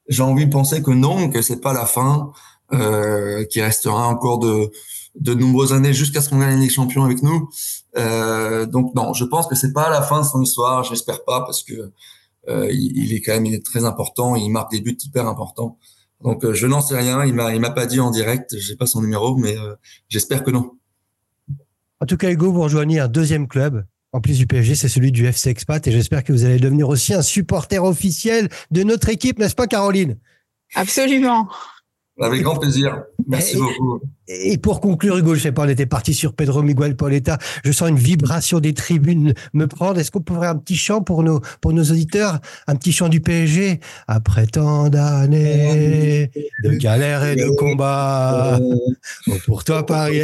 j'ai 0.08 0.22
envie 0.22 0.46
de 0.46 0.50
penser 0.50 0.82
que 0.82 0.90
non, 0.90 1.28
que 1.30 1.42
c'est 1.42 1.60
pas 1.60 1.72
la 1.72 1.86
fin, 1.86 2.32
euh, 2.72 3.44
qu'il 3.44 3.62
restera 3.62 4.06
encore 4.08 4.38
de, 4.38 4.70
de 5.18 5.34
nombreuses 5.34 5.72
années 5.72 5.92
jusqu'à 5.92 6.20
ce 6.20 6.28
qu'on 6.28 6.38
gagne 6.38 6.60
les 6.60 6.68
champions 6.68 7.04
avec 7.04 7.22
nous. 7.22 7.50
Euh, 7.96 8.66
donc 8.66 8.94
non, 8.94 9.12
je 9.12 9.24
pense 9.24 9.46
que 9.46 9.54
c'est 9.54 9.72
pas 9.72 9.90
la 9.90 10.02
fin 10.02 10.20
de 10.20 10.26
son 10.26 10.42
histoire. 10.42 10.84
J'espère 10.84 11.24
pas 11.24 11.40
parce 11.40 11.62
que 11.62 11.92
euh, 12.48 12.68
il, 12.72 13.12
est 13.12 13.20
quand 13.20 13.32
même 13.32 13.46
il 13.46 13.54
est 13.54 13.64
très 13.64 13.84
important. 13.84 14.36
Il 14.36 14.50
marque 14.50 14.70
des 14.70 14.80
buts 14.80 14.96
hyper 15.02 15.26
importants. 15.26 15.78
Donc 16.22 16.44
euh, 16.44 16.54
je 16.54 16.66
n'en 16.66 16.80
sais 16.80 16.96
rien. 16.96 17.24
Il 17.24 17.34
m'a 17.34 17.54
il 17.54 17.60
m'a 17.60 17.70
pas 17.70 17.86
dit 17.86 18.00
en 18.00 18.10
direct. 18.10 18.56
J'ai 18.58 18.76
pas 18.76 18.86
son 18.86 19.02
numéro, 19.02 19.36
mais 19.36 19.56
euh, 19.56 19.74
j'espère 20.08 20.42
que 20.42 20.50
non. 20.50 20.72
En 22.00 22.06
tout 22.06 22.16
cas, 22.16 22.30
Hugo, 22.30 22.52
vous 22.52 22.62
rejoignez 22.62 22.98
un 23.00 23.08
deuxième 23.08 23.46
club. 23.46 23.84
En 24.12 24.20
plus 24.20 24.38
du 24.38 24.46
PSG, 24.46 24.74
c'est 24.74 24.88
celui 24.88 25.12
du 25.12 25.26
FC 25.26 25.50
Expat 25.50 25.86
et 25.86 25.92
j'espère 25.92 26.24
que 26.24 26.32
vous 26.32 26.44
allez 26.44 26.58
devenir 26.58 26.88
aussi 26.88 27.14
un 27.14 27.22
supporter 27.22 27.84
officiel 27.84 28.48
de 28.72 28.82
notre 28.82 29.08
équipe, 29.08 29.38
n'est-ce 29.38 29.54
pas, 29.54 29.68
Caroline? 29.68 30.18
Absolument. 30.74 31.48
Avec 32.20 32.42
grand 32.42 32.56
plaisir. 32.56 33.02
Merci 33.26 33.56
Et- 33.56 33.58
beaucoup. 33.60 34.00
Et 34.28 34.58
pour 34.58 34.80
conclure, 34.80 35.16
Hugo, 35.16 35.34
je 35.34 35.40
sais 35.40 35.50
pas, 35.52 35.62
on 35.64 35.68
était 35.68 35.86
parti 35.86 36.14
sur 36.14 36.34
Pedro 36.34 36.62
Miguel 36.62 36.94
Pauleta. 36.94 37.38
Je 37.64 37.72
sens 37.72 37.88
une 37.88 37.96
vibration 37.96 38.60
des 38.60 38.74
tribunes 38.74 39.34
me 39.54 39.66
prendre. 39.66 39.98
Est-ce 39.98 40.12
qu'on 40.12 40.20
pourrait 40.20 40.46
un 40.46 40.54
petit 40.56 40.76
chant 40.76 41.00
pour 41.02 41.24
nos, 41.24 41.40
pour 41.60 41.72
nos 41.72 41.82
auditeurs? 41.82 42.38
Un 42.68 42.76
petit 42.76 42.92
chant 42.92 43.08
du 43.08 43.20
PSG? 43.20 43.80
Après 44.06 44.46
tant 44.46 44.88
d'années 44.88 46.30
de 46.62 46.70
galères 46.74 47.24
et 47.24 47.34
de 47.36 47.48
combats, 47.56 48.60
oh, 48.62 49.32
pour 49.46 49.64
toi, 49.64 49.84
Paris 49.84 50.20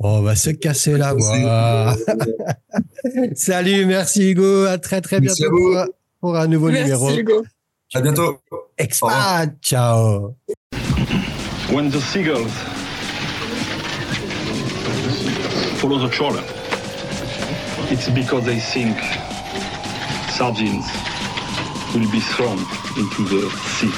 on 0.00 0.20
va 0.20 0.34
se 0.36 0.50
casser 0.50 0.98
la 0.98 1.14
voix. 1.14 1.94
Salut, 3.34 3.86
merci 3.86 4.30
Hugo. 4.32 4.64
À 4.64 4.76
très, 4.78 5.00
très 5.00 5.20
Merci 5.20 5.42
bientôt 5.42 5.56
pour, 5.56 5.78
un- 5.78 5.86
pour 6.20 6.36
un 6.36 6.46
nouveau 6.46 6.70
numéro. 6.70 7.06
Merci 7.06 7.20
Hugo. 7.20 7.44
À 7.94 8.00
bientôt. 8.02 8.38
Ciao. 9.60 10.36
When 11.70 11.90
the 11.90 12.00
seagulls 12.00 12.52
follow 15.80 15.98
the 15.98 16.08
trawler, 16.08 16.42
it's 17.92 18.08
because 18.08 18.44
they 18.44 18.58
think 18.58 18.96
sardines 20.30 20.86
will 21.94 22.10
be 22.10 22.20
thrown 22.20 22.58
into 22.96 23.22
the 23.28 23.50
sea. 23.78 23.90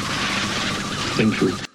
Thank 1.16 1.40
you. 1.40 1.71